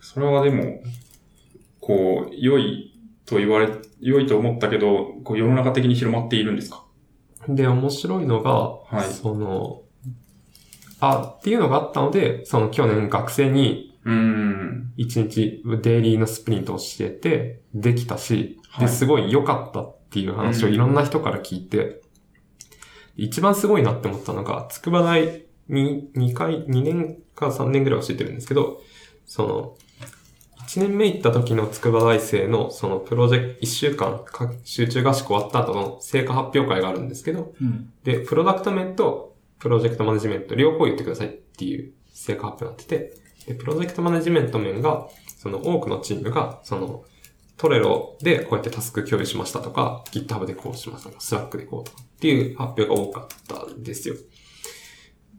[0.00, 0.82] それはでも、
[1.78, 3.68] こう、良いと言われ、
[4.00, 6.84] 良いと思ったけど、こう世の中的に広まっているんですか？
[7.48, 9.82] で、面白いのが、はいその、
[10.98, 14.92] あ、っていうのがあったので、その去年学生にうーん。
[14.96, 22.00] 1日デイリーのスプリントを教えて、できたし、で、はいすごい良かったっていう話をうんいろんな人から聞いて、
[23.16, 28.80] 一番すごいなって思ったのが、筑波大に2回、2年か3年ぐらい教えてるんですけど、
[29.26, 29.76] その、
[30.68, 37.90] 1年目行った時の筑波大生の、そのプロジェクト、1週間か集中合宿終わった後の成果発表会があるんですけど、うん。
[38.04, 47.04] で、プロダクト面とプロジェクトマネジメント両方言ってくださいっていう成果発表になってて、で、プロジェクトマネジメント面が、その多くのチームが、その、
[47.56, 54.16] トレロでこうやってタスク共有しましたとか、GitHub でこうしましたとか、Slack でこうとかっていう発表が多かったんですよ。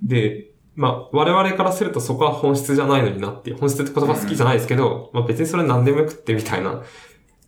[0.03, 6.81] で、まあ、我々からするとそこは本質じゃないのになって、本質って言葉好きじゃないですけど、まあ別にそれ何でもよくってみたいな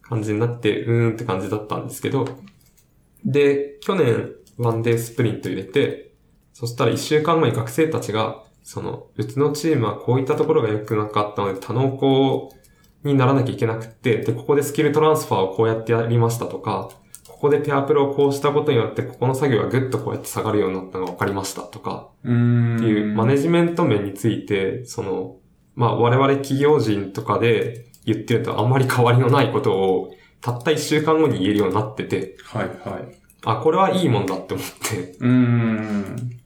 [0.03, 2.27] 感じになって、うーんって感じだったんですけど、
[3.25, 6.13] で、去年ワンデースプリント入れて、
[6.53, 12.53] そしたら一週間後に学生たちが、その、うちのチームはこういったところが良くなかったので、多能校
[13.03, 16.89] にならなきゃいけなくって、で、ここでスキルトランスファーをこうやってやりましたとか、
[17.27, 22.09] ここでペアプロをこうしたことによって、ここの作業がぐっとこうやって下がるようになったのが分かりましたとか。
[22.21, 25.37] っていうマネジメント面について、その、
[25.75, 33.21] まあ我々企業人とかで言ってるとあんまり変わりのないことを、たった一週間後に言えるようになってて、はい、はい。
[33.43, 35.15] あ、これはいいもんだって思って。
[35.19, 36.40] うーん。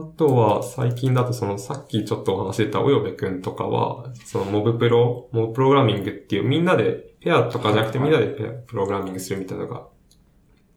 [0.00, 9.88] あとは、最近だとその、さっきちょっとお話し出たおよべくんとかは、その、モブプロ、モブプログラミングっていう、みんなで、ペアとかじゃなくてみんなでペアプログラミングするみたいなのが、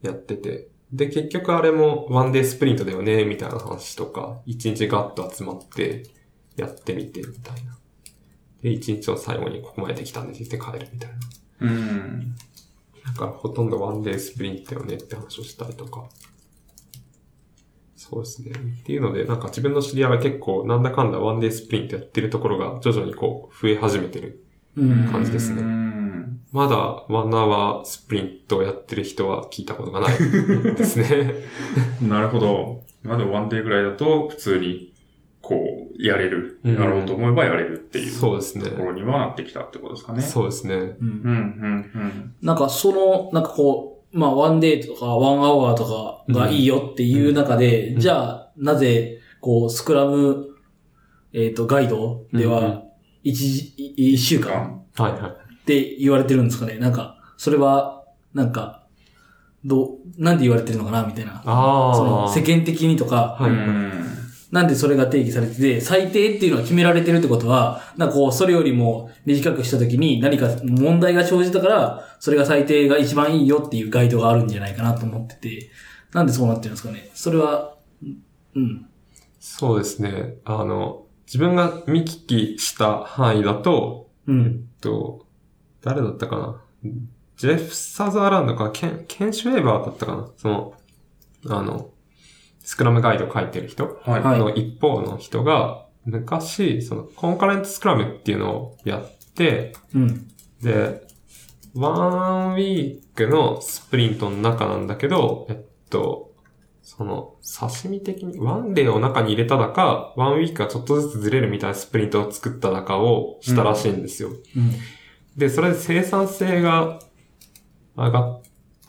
[0.01, 0.69] やってて。
[0.91, 6.03] で、結局あれも、 One Day Sprint だよね、みたいな話とか、一日ガッと集まって、
[6.57, 7.77] やってみて、みたいな。
[8.61, 11.17] で、一日の最後にここまでできたんでって言って帰るみたいな。
[11.61, 12.35] うーん。
[13.05, 16.07] だからほとんど One Day Sprint よねって話をしたりとか。
[18.11, 18.51] そうですね。
[18.51, 24.43] っていうので、なんか自分の知り合いは結構なんだかんだ One Day Sprint やってるところが徐々にこう増え始めてる。
[24.75, 25.07] うん。
[25.09, 26.41] 感じですねうーん。
[26.51, 31.35] まだ One Hour スプリントをやってる人は聞いたことがないですね。
[32.03, 32.83] なるほど。
[33.03, 34.93] まだ One Day ぐらいだと、普通に、
[35.41, 36.59] こう、やれる。
[36.63, 38.11] うんやろうと思えばやれるっていう。
[38.11, 40.21] そうですねところにはなってきたってことですかね。
[40.21, 40.75] そうですね。
[40.75, 50.49] うんうん、うん、なんかその、なんかこう、まあ One Day とか One Hour とかがいいよっていう中で、うんじゃあなぜ、こう、スクラム、
[51.33, 52.83] えっ、と、ガイドでは、
[53.23, 54.43] 一一週うん。
[54.43, 55.31] 間はいはい。
[55.31, 58.03] って言われてるんですかねなんか、それは、
[58.33, 58.85] なんか、
[59.63, 61.41] どう、なんで言われてるのかなみたいな。
[61.45, 61.95] ああ。
[61.95, 64.10] その、世間的にとか、はいうん
[64.51, 75.71] なんでそれが定義されてて、最低っていうのは決められてるってことは、なんかこう、それよりも短くした時に何か問題が生じたから、それが最低が一番いいよっていうガイドがあるんじゃないかなと思ってて、
[76.11, 77.09] なんでそうなってるんですかね？
[77.13, 77.77] それは、
[78.55, 78.85] うん。
[79.39, 80.35] そうですね。
[80.43, 84.67] あの、自分が見聞きした範囲だと、えっうん。
[84.81, 85.25] と、
[85.81, 86.91] 誰だったかな？
[87.37, 90.29] ジェフ・サザーランドか、ケン、ケン・シュエーバーだったかな？
[90.35, 90.73] その、
[91.47, 91.89] あの、
[92.63, 100.27] スクラムガイド書いてる人の一方の人が、昔、その、コンカレントスクラムっていうのをやって、うん。
[100.61, 101.01] で、
[101.73, 105.57] ワンウィークのスプリントの中なんだけど、えっ
[105.89, 106.31] と、
[106.81, 114.29] その、刺身的に、 One Dayを中に入れただか、 One Week がちょっとずつずれるみたいなスプリントを作っただかをしたらしいんですよ。
[114.29, 114.71] うん。
[115.37, 116.99] で、それで生産性が
[117.95, 118.40] 上がっ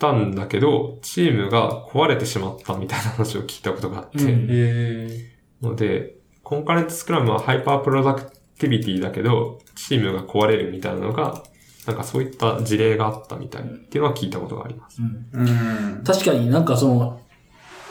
[0.02, 5.32] たんだけど、チームが壊れてしまったみたいな話を聞いたことがあって、うんへ
[5.62, 11.44] ので、 Concurrent Scrum は Hyper Productivity だけど、チームが壊れるみたいなのが、
[11.86, 15.00] なんかそういった事例があったみたいっていうのは聞いたことがあります。
[15.00, 15.98] うんー。
[15.98, 16.04] うん。
[16.04, 17.20] 確かになんかその、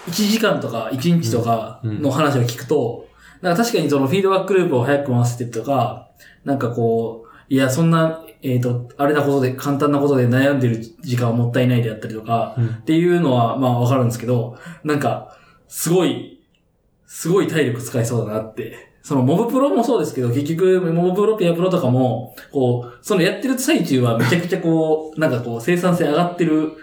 [0.07, 3.07] 1時間とか1日とかの話を聞くと、
[3.41, 6.09] なんか確かにそのフィードバックループを早く回せてとか、
[6.43, 15.37] なんかこう、いや、そんな、えっ、と、あれなことで、簡単なことで悩んでる時間はもったいないであったりとか、うんっていうのは、まあわかるんですけど、なんか、
[15.67, 16.41] すごい、
[17.05, 18.89] すごい体力使いそうだなって。
[19.03, 26.73] そのモブプロもそうですけど、結局、モブプロ、ペアプロとかも、こう、そのやってる最中はめちゃくちゃこう、なんかこう、生産性上がってる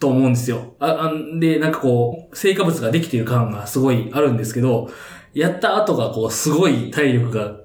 [0.00, 0.74] と思うんですよ。
[0.78, 4.88] あ、あで、なんかこう、成果物ができてる感がすごいあるんですけど、
[5.34, 7.56] やった後がこう、すごい体力が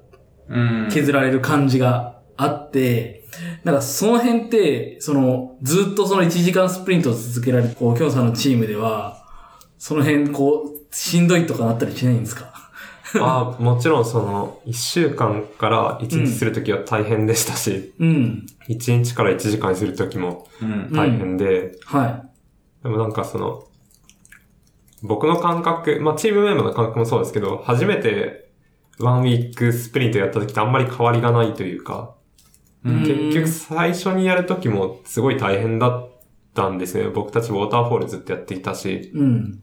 [0.48, 0.88] うん。
[0.90, 3.24] 削られる感じがあって、
[3.64, 9.24] なんかその辺って、その、ずっとその1時間スプリントを続けられる、こう、京さんのチームでは、
[9.78, 12.52] その辺、こう、しんどいとかなったりしないんですか？
[13.16, 18.46] あ あ、もちろんその、1週間から1日するときは大変でしたし、うん。
[18.68, 20.92] 1日から1時間にするときもうん。
[20.92, 22.24] 大変で、は
[22.82, 23.64] でもなんかその、
[25.02, 28.50] 僕の感覚、まあチームメンバーの感覚もそうですけど、初めて
[28.98, 32.21] One Week Sprint やった時ってあんまり変わりがないというか、うん
[32.84, 36.10] 結局最初にやる時もすごい大変だっ
[36.54, 37.08] たんですね。
[37.08, 39.62] 僕たちウォーターフォールずっとやっていたし。、うん。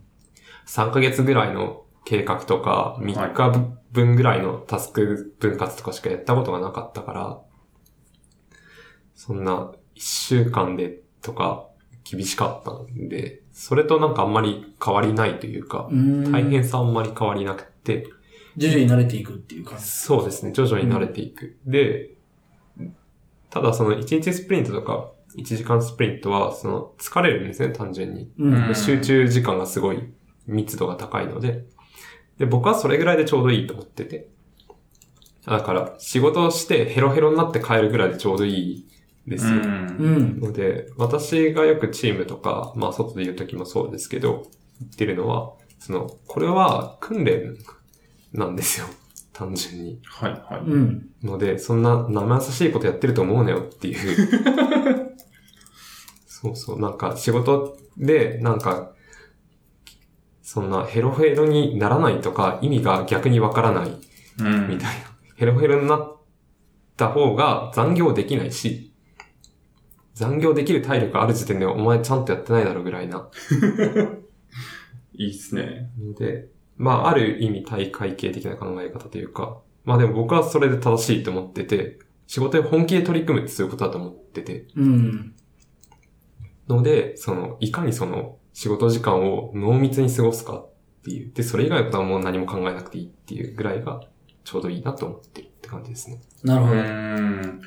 [0.67, 3.51] 3ヶ月ぐらいの計画とか、3日
[3.91, 7.39] 分ぐらいのタスク分割とかしかやったことがなかったから、
[9.15, 11.67] そんな1週間でとか
[12.03, 16.32] 厳しかったんで、それとなんかあんまり変わりないというかう、ん。
[16.32, 18.07] 大変さあんまり変わりなくて、
[18.55, 19.86] 徐々に慣れていくっていう感じ。
[19.86, 21.57] そうですね、徐々に慣れていく。
[21.65, 22.11] で、
[23.50, 28.32] ただその1日スプリントとか1時間スプリントは、その疲れるんですね、単純に。
[28.39, 28.68] うん。
[28.70, 30.12] うん集中時間がすごい
[30.47, 31.66] 密度が高いので、
[32.38, 34.30] で、僕はそれぐらいでちょうどいいと思ってて。
[35.45, 38.88] だから、仕事をしてヘロヘロになって帰るぐらいでちょうどいい
[39.28, 39.54] ですよ。
[39.54, 39.97] うん。
[40.00, 40.39] うん。
[40.39, 44.47] ので、私がよくチームとか、まあ外で言う時もそうですけど、
[44.80, 47.58] 言ってるのは、その、これは訓練
[48.34, 48.88] なんですよ。
[49.39, 50.01] 単純に。
[50.03, 50.61] はい、はい。
[50.65, 51.09] うん。
[51.23, 54.37] ので、そんな生優しいことやってると思うなよっていう。
[56.27, 58.91] そうそう、なんか仕事で、なんか、
[60.41, 63.97] そんなヘロヘロにならないとか意味が逆にわからない
[64.39, 64.67] うん。
[64.67, 65.05] みたいな。
[65.37, 66.17] ヘロヘロになっ
[66.97, 68.91] た方が残業できないし、
[70.15, 73.29] 残業できる体力ある時点でお前ちゃんとやってないだろうぐらいな。
[75.15, 75.91] いいっすね。
[75.97, 76.49] ので、
[76.80, 85.36] まあ、ある意味体会系的な考え方というか、まあでも僕はそれで正しいと思ってて、仕事に本気で取り組むってそういうことだと思ってて、うん。
[86.69, 90.69] ので、その、いかにその、仕事時間を濃密に過ごすかっ
[91.03, 91.34] ていう。
[91.34, 94.01] で、それ以外のことはもう何も考えなくていいっていうぐらいが、
[94.45, 96.21] ちょうどいいなと思ってるって感じですね。
[96.43, 96.82] うなるほど。
[96.82, 97.61] ん。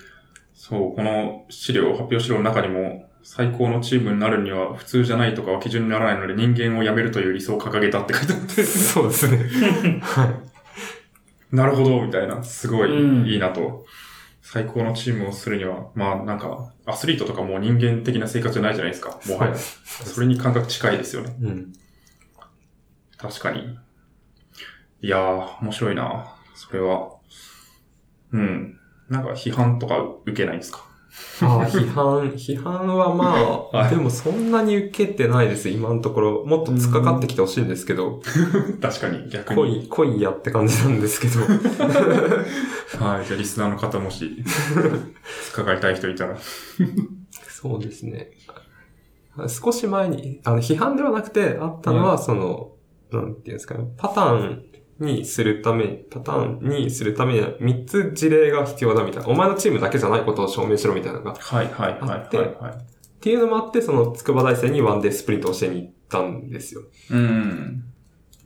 [0.54, 10.00] そう、この資料、発表資料の中にも、最高のチームになるには普通じゃないとかは基準にならないので人間を辞めるという理想を掲げたって書いてあって、そうですね。
[10.02, 10.24] は
[11.52, 11.54] い。
[11.56, 12.42] なるほど、みたいな。
[12.42, 13.84] すごうんいいいなと。
[14.40, 19.18] 最高のチームをするには、まあなんか、アスリートとかもう人間的な生活じゃないじゃないですか。
[19.28, 19.54] もはや。
[19.56, 21.36] それに感覚近いですよね。
[21.42, 21.72] うん。
[23.18, 23.78] 確かに。
[25.00, 26.34] いやー、面白いな。
[26.54, 27.12] それは。
[28.32, 28.78] うん。
[29.08, 30.84] なんか批判とか受けないんですか？
[31.42, 36.44] ああ、 批判、批判はまあ、はいでもそんなに受けてないです、今のところ。
[36.44, 38.20] もっと突っかかってきてほしいんですけど、
[38.80, 39.84] 確かに、逆来に。
[39.84, 41.40] い、来いやって感じなんですけど。
[43.04, 43.26] はい。
[43.26, 44.42] じゃあリスナーの方もし、
[45.52, 46.36] 伺いたい人いたら。
[47.48, 48.30] そうですね。
[49.48, 52.72] 少し前に、あの、批判ではなくて、あったのは、その、
[53.10, 54.64] なんていうんですかね、パターン
[55.02, 59.28] にするため、パターンにするためには3つ事例が必要だみたいな。
[59.28, 61.32] お前のチームだけじゃないことを証明しろみたいなのが。
[61.32, 62.72] っはい、はい、はい、あってはい、はい。
[63.20, 66.82] ていうのもあって、その、筑波大生にワンデースプリントをしてに行ったんですよ。
[67.10, 67.84] うん。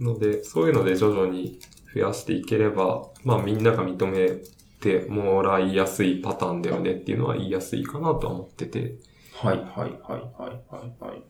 [0.01, 1.59] ので、そういうので徐々に
[1.95, 4.43] 増やしていければ、まあみんなが認め
[4.81, 8.97] てもらいやすいパターンだよねっていうのは言いやすいかなとは思ってて。
[9.35, 11.23] はい、はい、はい、はい、はい、はい。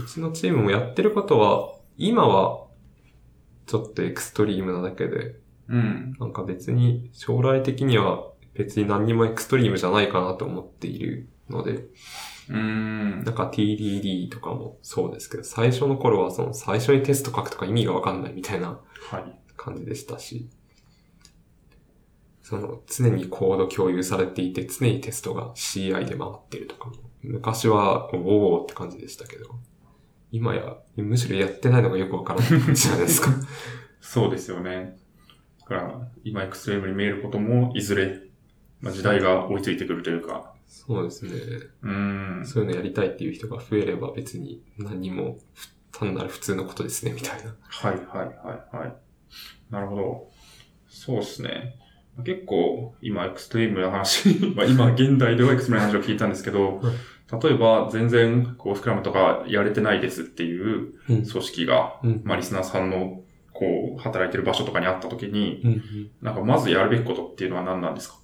[0.00, 2.66] うちのチームもやってることは、今は、
[3.72, 6.14] ちょっとエクストリームなだけで、うん。
[6.20, 11.86] なんか別に将来的には別に何にもエクストリームじゃないかなと思っているので、
[12.50, 13.32] うんな。
[13.32, 18.78] んか TDD とかもそうですけど、最初の頃はその最初にテスト書くとか意味がわかんないみたいな
[19.10, 19.38] はい。
[19.56, 20.50] 感じでしたし、
[22.42, 29.46] その常にコード共有されていて常にテストが CI で回ってるとかも昔は、おおって感じでしたけど、
[30.32, 33.30] 今や、むしろやってないのがよくわからない感 じじゃないですか。
[34.00, 34.96] そうですよね。
[35.60, 38.18] だから、今エクストレームに見えることも、いずれ、
[38.80, 41.32] まあ、時代が追いついてくるというか、そうですね。
[41.82, 42.46] うーん。
[42.46, 45.38] そういうのやりたいっていう人が増えれば別に何も
[45.92, 47.54] 単なる普通のことですね、みたいな。
[47.60, 48.96] はいはいはいはい。
[49.70, 50.30] なるほど。
[50.88, 51.76] そうですね。
[52.24, 56.80] 結構、今エクストリームな話、 まあ今現代ではエクストリームな話を聞いたんですけど、
[57.40, 63.20] 例えば全然こうスクラムとかやれてないですっていううん組織が、うんまあリスナーさんの
[63.52, 66.10] こう働いてる場所とかにあった時に、うん。
[66.20, 68.16] なんかまずやるべきことっていうのは何なんですか？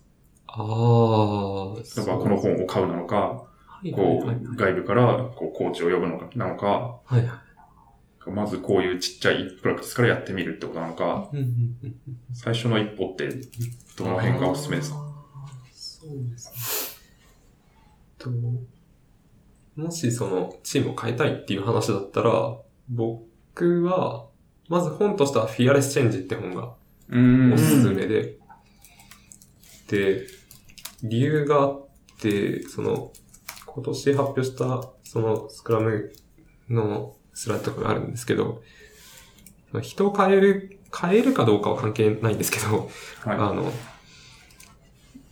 [0.47, 3.47] ああ、例えばこの本を買うなのか、は
[3.85, 4.37] いはいこはい。
[4.37, 7.21] う外部からこうコーチを呼ぶのか、なのか、はいは
[8.27, 8.31] い。
[8.31, 11.95] まずこういうちっちゃいプラクティスからやってみるってことなのか、うんうんうん
[12.35, 13.29] 最初の一歩って
[13.97, 14.99] どの辺がおすすめですか？
[15.73, 17.09] そうですね。
[18.19, 18.31] と、
[19.79, 22.57] もしそのチームを変えたいっていう話だったら、
[22.89, 24.27] 僕は、
[24.69, 26.75] まず本としてはフィアレスチェンジって本が
[27.09, 27.53] うん。
[27.53, 28.39] おすすめで、
[29.87, 30.27] で、
[31.05, 31.87] 理由があっ
[32.21, 33.13] て、その、
[33.67, 36.13] 今年発表した、そのスクラム
[36.69, 38.63] のスライドとかがあるんですけど、
[39.81, 42.91] 人を変える、変えるかどうかは関係ないんですけど、
[43.25, 43.73] はあの、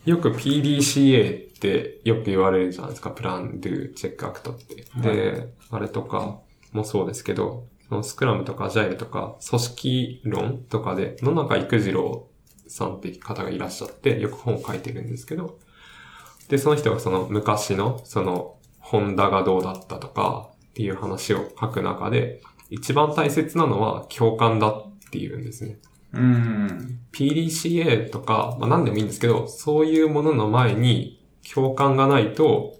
[0.05, 3.09] よく PDCA ってよく言われるじゃないですか。
[3.09, 4.85] プラン、ドゥ、チェック、アクトって。
[5.01, 6.39] で、あれとか
[6.71, 12.27] もそうですけど、そのスクラムとかアジャイルとか、組織論とかで、野中育次郎
[12.67, 15.59] さんって方がいらっしゃって、よく本を書いてるんですけど、
[16.49, 25.79] で、その人がその昔の、その、ホンダがどうだったとかっていう話を書く中で、一番大切なのは共感だっていうんですね。
[26.13, 26.17] い。
[26.17, 26.99] うん。
[27.11, 31.16] PDCA とか、まあ何でもいいんですけど、そういうものの前に
[31.53, 32.77] 共感がないと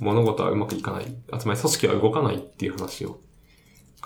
[0.00, 1.16] 物事はうまくいかない。
[1.32, 3.20] あつまり組織は動かないっていう話を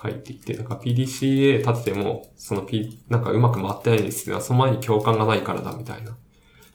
[0.00, 6.16] 書いていて、だか PDCA 立てても、その P、なんかうまく回ってないですっていうのはその前に共感がないからだみたいな。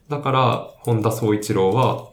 [0.09, 2.11] だから、本田総一郎は、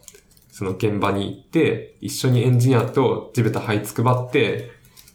[0.51, 4.71] その現場に行って、一緒にエンジニアと地べた這いつくばって、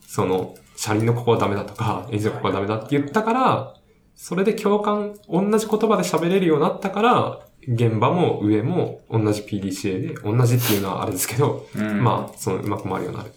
[0.06, 3.74] その、車輪のここはダメだとか、エンジンのここはダメだって言ったから、
[4.14, 13.32] それで共感、同じ言葉で喋れるようになったから、現場も上も同じ PDCA で、同じっていうのはあれですけど、うんまあ、そのうまく回るようになる。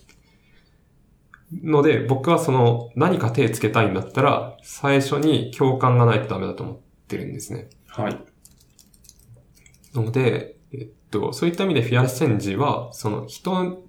[1.64, 7.70] ので、僕はその何か手つけたいんだったら、最初に共感がないとダメだと思ってるんですね。
[7.88, 8.18] はい。
[9.94, 13.84] ので、えっと、そういった意味でフィアレスチェンジは、その人、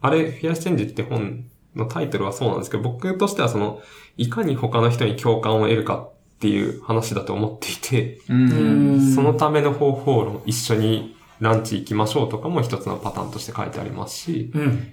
[0.00, 1.44] あれ、フィアレスチェンジって本
[1.76, 3.80] のタイトルはそうなんですけど、僕としてはその、
[4.16, 9.14] いかに他の人に共感を得るかっていう話だと思っていて、うん。
[9.14, 14.92] そのための方法論、一緒にランチ行きましょうとかも一つのパターンとして書いてありますし、うん。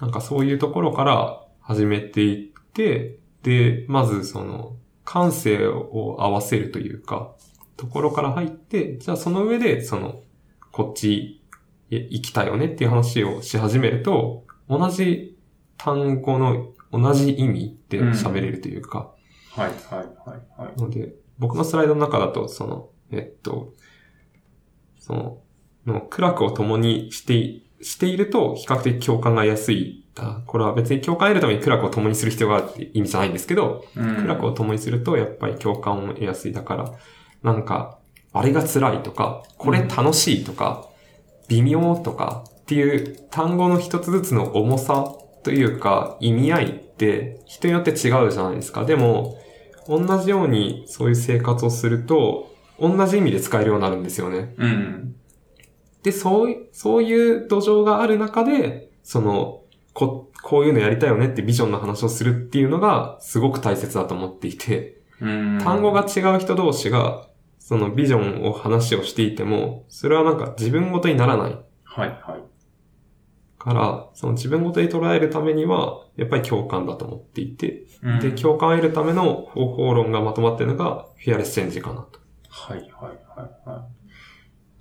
[0.00, 7.32] なんかそういうところから始めていって、で、まずその、感性を合わせるというか、
[7.76, 10.22] ところから入って、じゃあその上で、その、
[10.70, 11.42] こっち
[11.90, 15.36] へ行きたいよねっていう話をし始めると、同じ
[15.76, 19.12] 単語の同じ意味で喋れるというか、
[19.50, 19.98] はい、はい、
[20.28, 20.80] はい、はい。
[20.80, 23.74] ので、僕のスライドの中だと、その、えっと、
[24.98, 25.42] その、
[25.86, 30.06] の苦楽を共にしてい、していると、比較的共感が得やすい。
[30.16, 36.52] あこれは別に共感を得るために苦楽を共にする必要があるって意味じゃないんですけど、うん苦楽を共にすると、やっぱり共感を得やすい。
[36.52, 36.92] だから、
[37.42, 37.98] なんか、
[38.32, 40.88] あれが辛いとか、これ楽しいとか、
[41.48, 48.84] 微妙とかっていう単語の一つずつの重さというか、意味合いって人によって違うじゃないですか。
[48.84, 49.38] でも、
[49.88, 54.54] 同じようにそういう生活をすると、同じ意味で使えるようになるんですよね。
[54.58, 55.16] うん。
[56.02, 59.62] で、そうい、そういう土壌がある中で、その、
[59.94, 65.58] こ、こういうのやりたいよねってビジョンの話をするっていうのがすごく大切だと思っていて、うん。
[65.62, 67.26] 単語が違う人同士が、
[67.58, 72.49] そのビジョンを話をしていても、それはなんか自分ごとにならないはい、はい。
[73.60, 82.20] から、その自分ごとに捉えるためには、やっぱり共感だと思っていて、うんで、共感を得るための方法論がまとまっているのが、フィアレスチェンジかなと。
[82.48, 83.86] はい、はい、はい、は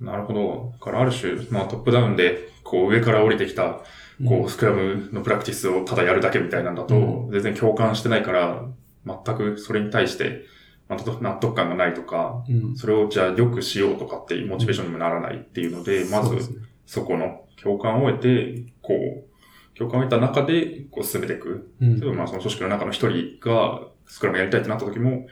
[0.01, 0.03] い。
[0.03, 0.71] なるほど。
[0.71, 3.81] だからある種、まあトップダウンで、こう上から降りてきた、
[4.25, 8.63] こうスクラムのプラクティスをただやるだけみたいなんだと、う全然共感してないから、
[9.05, 10.45] 全くそれに対して、
[10.87, 12.77] まあ納得感がないとか、うん。
[12.77, 21.71] それをじゃあ良くしようとかっていうモチベーションにもならないっていうので、まずそこの共感を得て、こう、共感を得た中で、こう進めていく。
[21.81, 25.27] うん例えばまあその組織の中の一人がスクラムやりたいってなった時も、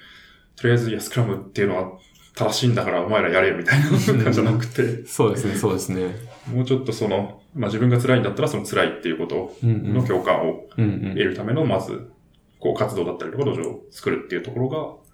[0.55, 1.99] とりあえず、いや、スクラムっていうのは
[2.35, 6.15] 正しいんだからお前らやれよみたいな感じじゃなくて、そうですね、そうですね。
[6.53, 9.55] もうちょっとその、まあ自分が辛いんだったらその辛いっていうこと。
[9.63, 12.11] の共感を得るための、まず、
[12.59, 15.06] こう活動だったりとか土壌を作るっていうところが、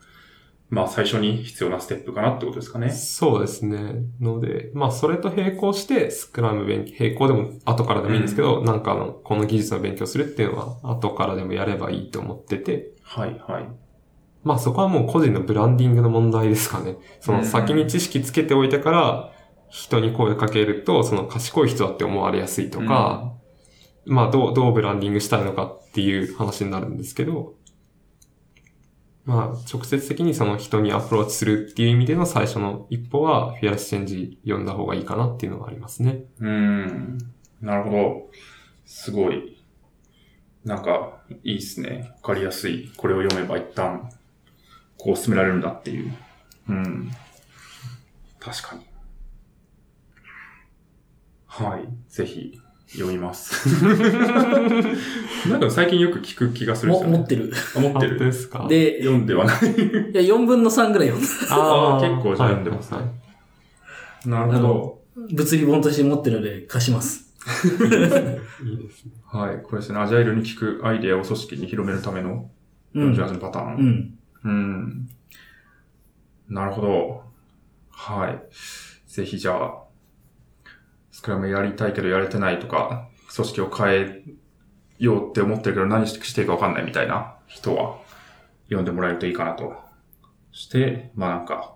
[0.73, 2.89] まあ最初に必要なステップかなってことですかね。
[2.89, 4.05] そうですね。
[4.19, 13.69] ので、まあ、それと並行して、スクラム勉強、並行でも後からでもいいんですけど、なんかあの、この技術の勉強するっていうのは、後からでもやればいいと思ってて、はいはい。
[14.43, 16.97] まあ、そこはもう個人のブランディングの問題ですかね。
[17.19, 19.31] その先に知識つけておいてから、
[19.69, 23.33] 人に声かけると、その賢い人だって思われやすいとか、
[24.05, 27.53] まあ、どう、どうブランディングしたいのかっていう話になるんですけど、
[29.25, 36.25] まあ、直接的にその人にアプローチするっていう意味での最初の一歩は、フィアレスチェンジ読んだ方がいいかなっていうのがありますね。
[36.39, 37.17] うん。
[37.61, 38.29] なるほど。
[38.85, 39.63] すごい。
[40.65, 42.11] なんか、いいですね。
[42.21, 42.91] わかりやすい。
[42.97, 44.09] これを読めば一旦、
[44.97, 46.13] こう進められるんだっていう。
[46.69, 47.11] うん。
[48.39, 48.85] 確かに。
[51.45, 51.87] はい。
[52.09, 52.59] ぜひ、
[52.93, 53.67] 読みます。
[55.49, 57.13] なんか最近よく聞く気がするんですよね。
[57.13, 57.51] も持ってる。
[57.75, 58.33] あ持って本当でる。
[58.33, 58.67] すか？
[58.67, 59.55] で、い読んではない。
[59.55, 59.61] や、
[60.21, 61.29] 4分の3ぐらい読んだ。
[61.49, 63.15] あー結構じゃあ読んでますねはいはい
[64.25, 65.01] なるほど。
[65.31, 67.33] 物理本として持ってるので貸します。
[67.65, 69.11] いいですね。
[69.25, 69.57] はい。
[69.61, 69.99] これですね。
[69.99, 72.49] アジャイルに聞くアイデアを組織に広めるための
[72.95, 73.11] うん。
[73.13, 73.75] 48のパターン。
[74.43, 74.49] うん。
[74.49, 75.09] うん。
[76.49, 77.23] なるほど。
[77.91, 78.41] はい。
[79.11, 79.82] ぜひじゃあ、ス
[81.23, 84.23] クラムやりたいけどやれてないとか、組織を変え
[84.99, 87.97] ようって思ってるけど何していいかわかんないみたいな人は
[88.65, 89.73] 読んでもらえるといいかなと。
[90.51, 91.73] そして、まあなんか、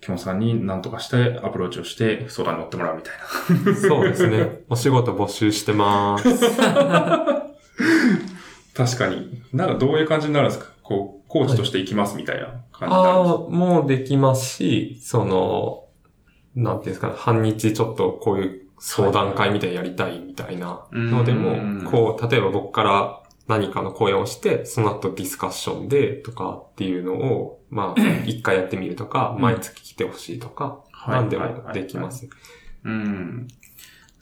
[0.00, 3.14] キョンさんに何とかしてアプローチをして相談に乗ってもらうみたい
[3.66, 3.74] な。
[3.74, 4.62] そうですね。
[4.68, 6.28] お仕事募集してます。
[8.74, 9.42] 確かに。
[9.52, 10.70] なんかどういう感じになるんですか？
[10.82, 13.42] こう、コーチとして行きますみたいな感じになるんですか？
[13.44, 15.81] ああ、もうできますし、その、
[16.54, 32.28] なんていうんですかね、半日ちょっとこういう相談会みたいなやりたいみたいなのでうんも、こう、例えば僕から何かの講演をして、その後ディスカッションでとかっていうのを、まあ、 一回やってみるとか、毎月来てほしいとか、はいなんでもできます。
[32.84, 33.48] うん。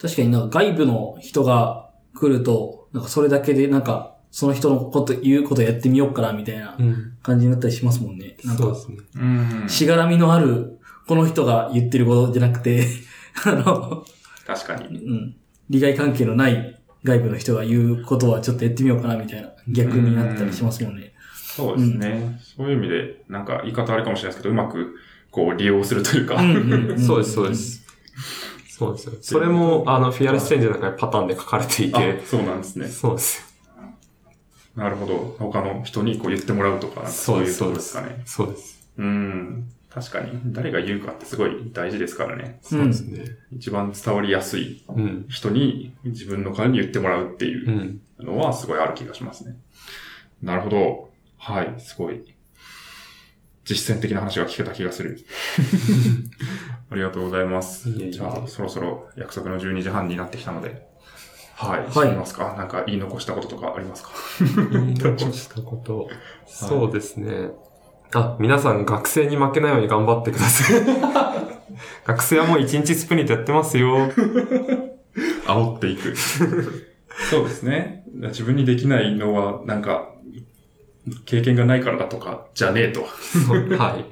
[0.01, 7.12] 確かになんか外部の人が来ると、なんかそれだけでなんか、その人のこと、言うことやってみようかなみたいなうん。
[7.22, 8.37] 感じになったりしますもんね。
[8.45, 8.97] なんかそうで、すね。
[9.16, 9.68] うん。
[9.68, 10.78] しがらみのある、
[11.11, 12.86] この人が言ってることじゃなくて、
[13.44, 14.04] あの、
[14.46, 14.96] 確かに。
[14.96, 15.36] うん。
[15.68, 21.12] 利害関係のない外部の人が言うことはちょっとやってみようかなみたいな逆になったりしますもんね。
[21.34, 22.40] そうですね。
[22.40, 24.94] そういう意味で、なんか言い方あれかもしれないですけど、うまく、
[25.32, 26.36] こう、利用するというか。
[26.36, 27.54] うんうんうん そうです、そうで。
[27.56, 27.84] す。
[28.68, 29.12] そうですよ。
[29.20, 32.86] それも、あの、フィアレスチェンジの中にパターンで書かれていあて、そうなんですね。
[32.86, 33.52] そうです。
[34.76, 35.36] なるほど。
[35.40, 38.22] 他の人にこう言ってもらうとか、そういうところですかね。
[38.24, 38.88] そうです。
[38.96, 39.68] うん。
[39.93, 42.59] 確かに、誰が言うかってすごい大事ですからね。
[42.62, 43.24] そうですね。
[43.51, 45.26] 一番伝わりやすいうん。
[45.28, 48.01] 人に自分の代わりに言ってもらうっていううん。
[48.24, 49.57] のはすごいある気がしますね。
[50.43, 51.11] なるほど。
[51.38, 52.22] はい、すごい。
[53.64, 55.18] 実践的な話が聞けた気がする。
[56.91, 57.91] ありがとうございます。
[58.11, 60.88] じゃあ、そろそろ約束の12時半になってきたので。
[61.57, 61.86] はい。
[61.86, 62.55] はいますか？
[62.57, 64.11] なんか言い残したこととかありますか？
[64.70, 66.09] 言い残したこと。
[66.47, 67.51] そうですね。
[68.14, 70.82] あ、皆さん学生に負けないように頑張ってください。
[72.04, 74.11] 学生はもう1日スプリントやってますよ。
[75.46, 76.16] 煽っていく。
[76.16, 78.04] そうですね。
[78.14, 80.11] 自分にできないのは、なんか、
[81.24, 83.06] 経験がないからだとか、じゃねえと。
[83.46, 84.04] そうはい。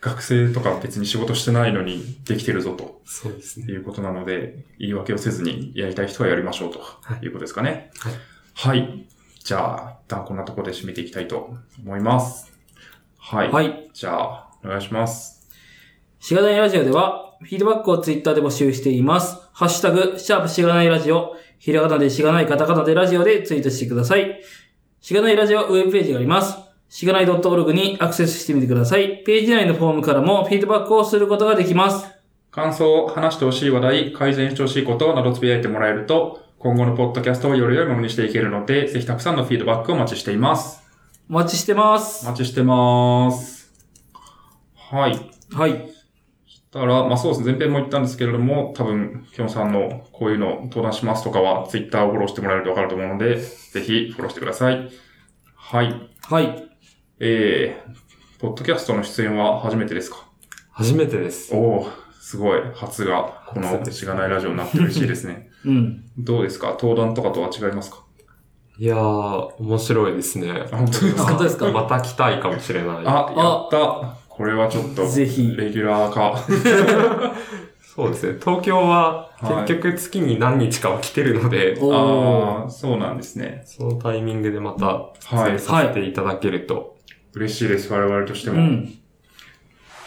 [0.00, 3.00] 学生とか別に仕事してないのにできてるぞと。
[3.04, 3.66] そうですね。
[3.66, 7.90] いうことなので、言い訳をせずにやりたい人はやりましょうとはいいうことですかね。
[7.98, 8.12] はい
[8.56, 9.06] はい。
[9.42, 11.54] じゃあ、一旦こんなところで締めていきたいと
[11.84, 12.53] 思います。
[13.26, 13.50] はい。
[13.50, 13.90] はい。
[13.94, 15.48] じゃあ、お願いします。
[16.20, 19.38] しがないラジオでは、フィードバックをツイッターで募集しています。
[19.54, 24.42] ハッシュタグ、シャープしがないラジオ、ひらがなでしがない、カタカナでラジオでツイートしてください。
[25.00, 26.58] しがないラジオウェブページがあります。
[26.90, 29.22] しがない .org にアクセスしてみてください。
[29.24, 32.06] ページ内のフォームからもフィードバックをすることができます。
[32.50, 40.83] 感想、話してほしい話題、改善してほしいことなどつぶやいてもらえると、今後のポッドキャストをより良いものにしていけるので、ぜひたくさんのフィードバックをお待ちしています。
[41.30, 42.26] お待ちしてます。
[42.26, 43.72] お待ちしてます。
[44.76, 45.18] はい。
[45.52, 45.90] はい。
[46.70, 54.90] だから、まあそうですね、前編も言ったんですけれども、多分、きょんさんのこういうの登壇しますとかは、ツイッターをフォローしてもらえるとわかると思うので、ぜひフォローしてください。
[55.54, 56.10] はい。
[56.22, 56.68] はい。
[57.20, 60.26] えー、ポッドキャストの出演は初めてですか？
[60.72, 61.54] 初めてです。
[61.54, 61.86] おお
[62.20, 62.60] すごい。
[62.74, 65.48] 初が、このしがないラジオになって嬉しいですね。
[65.64, 66.04] うん。
[66.18, 66.72] どうですか？
[66.72, 68.03] 登壇とかとは違いますか？
[68.78, 70.50] いやー、面白いですね。
[70.72, 71.24] あ、本当ですか？
[71.24, 71.70] 本当ですか？
[71.72, 72.96] また来たいかもしれない。
[72.98, 74.16] あ、やった。
[74.28, 76.36] これはちょっと、ぜひレギュラー化。
[77.82, 78.38] そうですね。
[78.40, 82.68] 東京ははい結局月に何日かは来てるので、おああ、ー。
[82.68, 83.62] そうなんですね。
[83.64, 86.96] そのタイミングでまた出はい演させていただけると。
[87.34, 88.56] 嬉しいです、我々としても。
[88.56, 88.92] うん。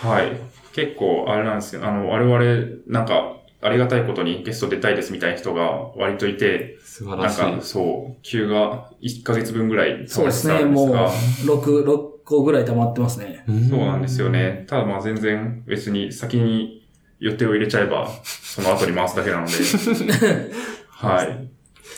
[0.02, 0.34] はい。
[0.74, 1.86] 結構、あれなんですよ。
[1.86, 7.62] あの、我々、なんか、ありがたいことにゲスト出たいですみたいな人が割といて、素晴なんらしいか、。
[7.62, 10.60] そう、急が1ヶ月分ぐらいそうですね。
[10.60, 13.44] 溜まもうってたんですが、6、6個ぐらい溜まってますね。
[13.70, 14.66] そうなんですよね。
[14.68, 16.88] ただまあ全然別に先に
[17.20, 19.54] 予定を入れちゃえば、その後に回すだけなので、
[20.90, 21.50] はい。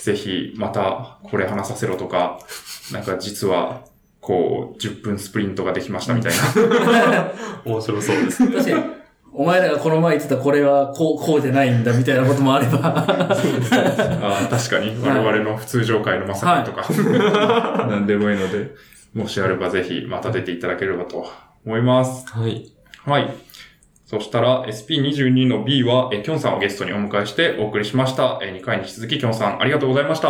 [0.04, 2.40] ぜひ、またこれ話させろとか、
[2.94, 3.84] なんか実は、
[4.22, 7.34] こう、10分スプリントができましたみたいな。
[7.66, 8.46] 面白そうです。
[8.48, 8.84] 確かに、
[9.32, 12.80] お前らがこの前言ってたこれはこう、こうじゃないんだみたいなこともあれば。
[12.84, 16.86] あー確かに、我々の普通常会のまさかとか、
[17.88, 18.72] なんでもいいので、
[19.14, 21.26] もしあればぜひまた出ていただければと
[21.66, 22.26] 思います。
[22.28, 22.72] はい。
[23.06, 23.34] はい。
[24.06, 28.40] そしたら SP22 の B は、え、きょんさんをゲストにお迎えしてお送りしました。
[28.42, 30.30] え、2回に引き続ききょんさんありがとうございました。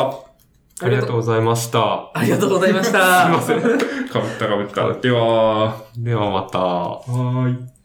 [0.82, 2.12] ありがとうございました。
[2.14, 3.00] ありがとうございました。
[4.12, 4.94] かぶったかぶった。
[5.00, 6.60] では、ではまた。
[6.60, 7.79] はーい。